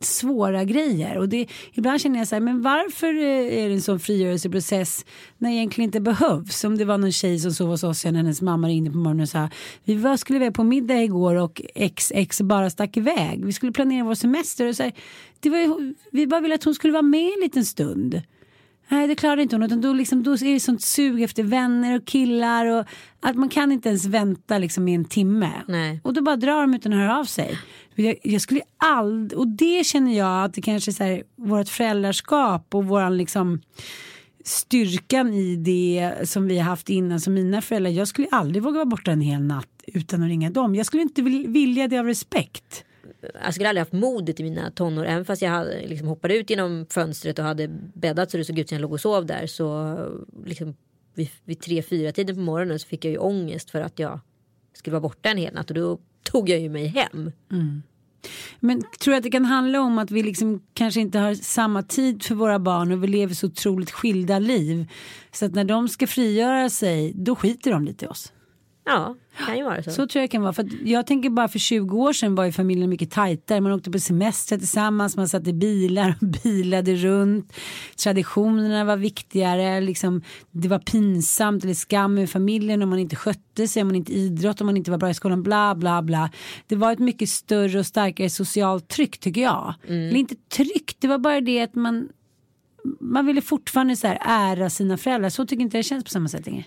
[0.00, 3.82] svåra grejer och det, ibland känner jag så här, men varför eh, är det en
[3.82, 5.04] sån frigörelseprocess
[5.38, 6.64] när det egentligen inte behövs?
[6.64, 9.22] Om det var någon tjej som sov hos oss sen hennes mamma ringde på morgonen
[9.22, 9.50] och sa
[9.84, 11.62] vi var, skulle iväg på middag igår och
[11.96, 13.44] XX bara stack iväg.
[13.44, 14.92] Vi skulle planera vår semester och så här,
[15.40, 18.22] det var, vi bara ville att hon skulle vara med en liten stund.
[18.88, 21.96] Nej det klarade inte hon utan då, liksom, då är det sånt sug efter vänner
[21.96, 22.84] och killar och
[23.20, 25.52] att man kan inte ens vänta liksom i en timme.
[25.68, 26.00] Nej.
[26.04, 27.58] Och då bara drar de utan att höra av sig.
[28.02, 31.68] Jag, jag skulle aldrig, och det känner jag att det kanske är så här, vårt
[31.68, 33.60] föräldraskap och våran liksom
[34.44, 37.90] styrkan i det som vi har haft innan som mina föräldrar.
[37.90, 40.74] Jag skulle aldrig våga vara borta en hel natt utan att ringa dem.
[40.74, 42.84] Jag skulle inte vilja det av respekt.
[43.44, 45.06] jag skulle aldrig haft modet i mina tonår.
[45.06, 48.58] Även fast jag hade, liksom, hoppade ut genom fönstret och hade bäddat så det såg
[48.58, 49.46] ut som jag låg och sov där.
[49.46, 49.96] Så
[50.44, 50.76] liksom,
[51.14, 54.20] vid, vid tre, fyra tiden på morgonen så fick jag ju ångest för att jag
[54.72, 55.70] skulle vara borta en hel natt.
[55.70, 57.32] Och då tog jag ju mig hem.
[57.52, 57.82] Mm.
[58.60, 61.82] Men tror du att det kan handla om att vi liksom kanske inte har samma
[61.82, 64.86] tid för våra barn och vi lever så otroligt skilda liv.
[65.32, 68.32] Så att när de ska frigöra sig då skiter de lite i oss.
[68.88, 69.90] Ja, det kan ju vara så.
[69.90, 70.52] Så tror jag det kan vara.
[70.52, 73.60] För jag tänker bara för 20 år sedan var ju familjen mycket tajtare.
[73.60, 77.52] Man åkte på semester tillsammans, man satt i bilar och bilade runt.
[78.02, 79.80] Traditionerna var viktigare.
[79.80, 83.96] Liksom, det var pinsamt eller skam i familjen om man inte skötte sig, om man
[83.96, 86.30] inte idrott, om man inte var bra i skolan, bla bla bla.
[86.66, 89.74] Det var ett mycket större och starkare socialt tryck tycker jag.
[89.86, 92.08] Eller inte tryck, det var bara det att man
[93.00, 95.30] man ville fortfarande så här ära sina föräldrar.
[95.30, 96.64] Så tycker inte jag det känns på samma sätt längre.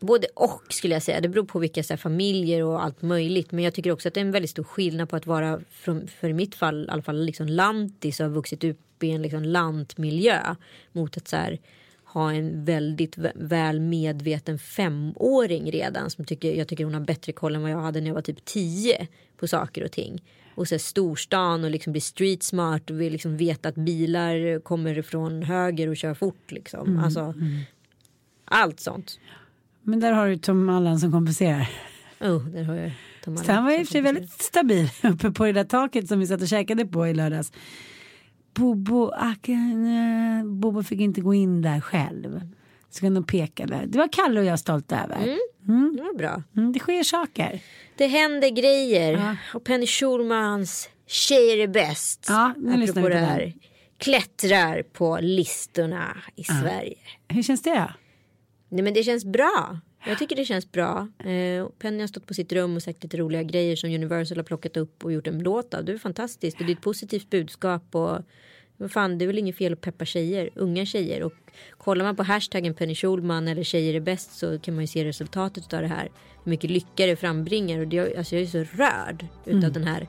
[0.00, 1.20] Både och skulle jag säga.
[1.20, 3.52] Det beror på vilka så här, familjer och allt möjligt.
[3.52, 6.08] Men jag tycker också att det är en väldigt stor skillnad på att vara, från,
[6.08, 9.22] för i mitt fall, i alla fall liksom lantis och ha vuxit upp i en
[9.22, 10.54] liksom lantmiljö.
[10.92, 11.58] Mot att så här,
[12.04, 16.10] ha en väldigt väl medveten femåring redan.
[16.10, 18.22] Som tycker, jag tycker hon har bättre koll än vad jag hade när jag var
[18.22, 20.22] typ tio på saker och ting.
[20.54, 25.42] Och så storstan och liksom bli street smart och liksom veta att bilar kommer från
[25.42, 26.52] höger och kör fort.
[26.52, 26.86] Liksom.
[26.86, 27.60] Mm, alltså, mm.
[28.44, 29.18] Allt sånt.
[29.88, 31.70] Men där har du Tom Allan som kompenserar.
[32.20, 32.92] Oh, där har jag
[33.24, 33.44] Tom Allan.
[33.44, 36.20] Så han var i och för sig väldigt stabil uppe på det där taket som
[36.20, 37.52] vi satt och käkade på i lördags.
[38.54, 39.10] Bobo,
[40.44, 42.40] Bobo fick inte gå in där själv.
[42.90, 43.86] Så kan de peka där.
[43.86, 45.16] Det var Kalle och jag stolta över.
[45.16, 45.38] Mm.
[45.68, 45.96] Mm.
[45.96, 46.42] Det var bra.
[46.56, 47.60] Mm, det sker saker.
[47.96, 49.12] Det händer grejer.
[49.12, 49.36] Ja.
[49.54, 52.26] Och Penny Schulmans Tjejer är bäst.
[52.28, 53.52] Ja, nu lyssnar vi på det här.
[53.98, 56.54] Klättrar på listorna i ja.
[56.62, 56.96] Sverige.
[57.28, 57.94] Hur känns det?
[58.68, 59.80] Nej men det känns bra.
[60.06, 61.08] Jag tycker det känns bra.
[61.18, 64.44] Eh, Penny har stått på sitt rum och sagt lite roliga grejer som Universal har
[64.44, 65.84] plockat upp och gjort en låt av.
[65.84, 68.18] Det är fantastiskt och det är ett positivt budskap och
[68.76, 71.22] vad fan, det är väl inget fel att peppa tjejer, unga tjejer.
[71.22, 71.34] Och
[71.78, 75.04] kollar man på hashtaggen Penny Schulman eller tjejer är bäst så kan man ju se
[75.04, 76.08] resultatet av det här.
[76.44, 79.72] Hur mycket lycka det frambringar och det, alltså jag är så rörd utav mm.
[79.72, 80.08] den här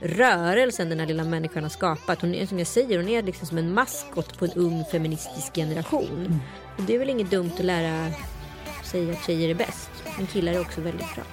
[0.00, 2.20] rörelsen den här lilla människan har skapat.
[2.20, 5.54] Hon är som jag säger, hon är liksom som en maskot på en ung feministisk
[5.54, 6.26] generation.
[6.26, 6.40] Mm.
[6.76, 8.10] Och det är väl inget dumt att lära
[8.84, 9.90] sig att tjejer är bäst.
[10.16, 11.24] Men killar är också väldigt bra.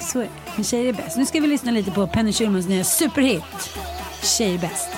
[0.00, 0.52] Så är det.
[0.54, 1.16] Men tjejer är bäst.
[1.16, 3.42] Nu ska vi lyssna lite på Penny Schulmans nya superhit.
[4.22, 4.88] Tjejer är bäst.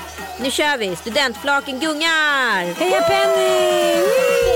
[0.42, 0.96] Nu kör vi!
[0.96, 2.74] Studentflaken gungar!
[2.74, 4.53] Heja Penny!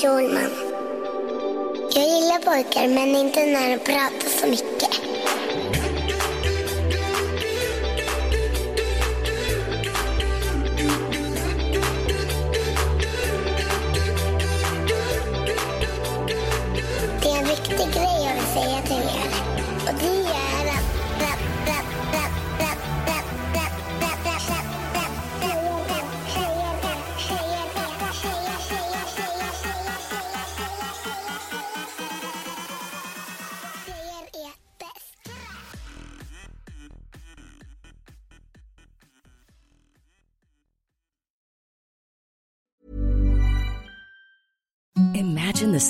[0.00, 0.50] Schulman.
[1.94, 4.89] Jag gillar pojkar, men inte när de pratar så mycket.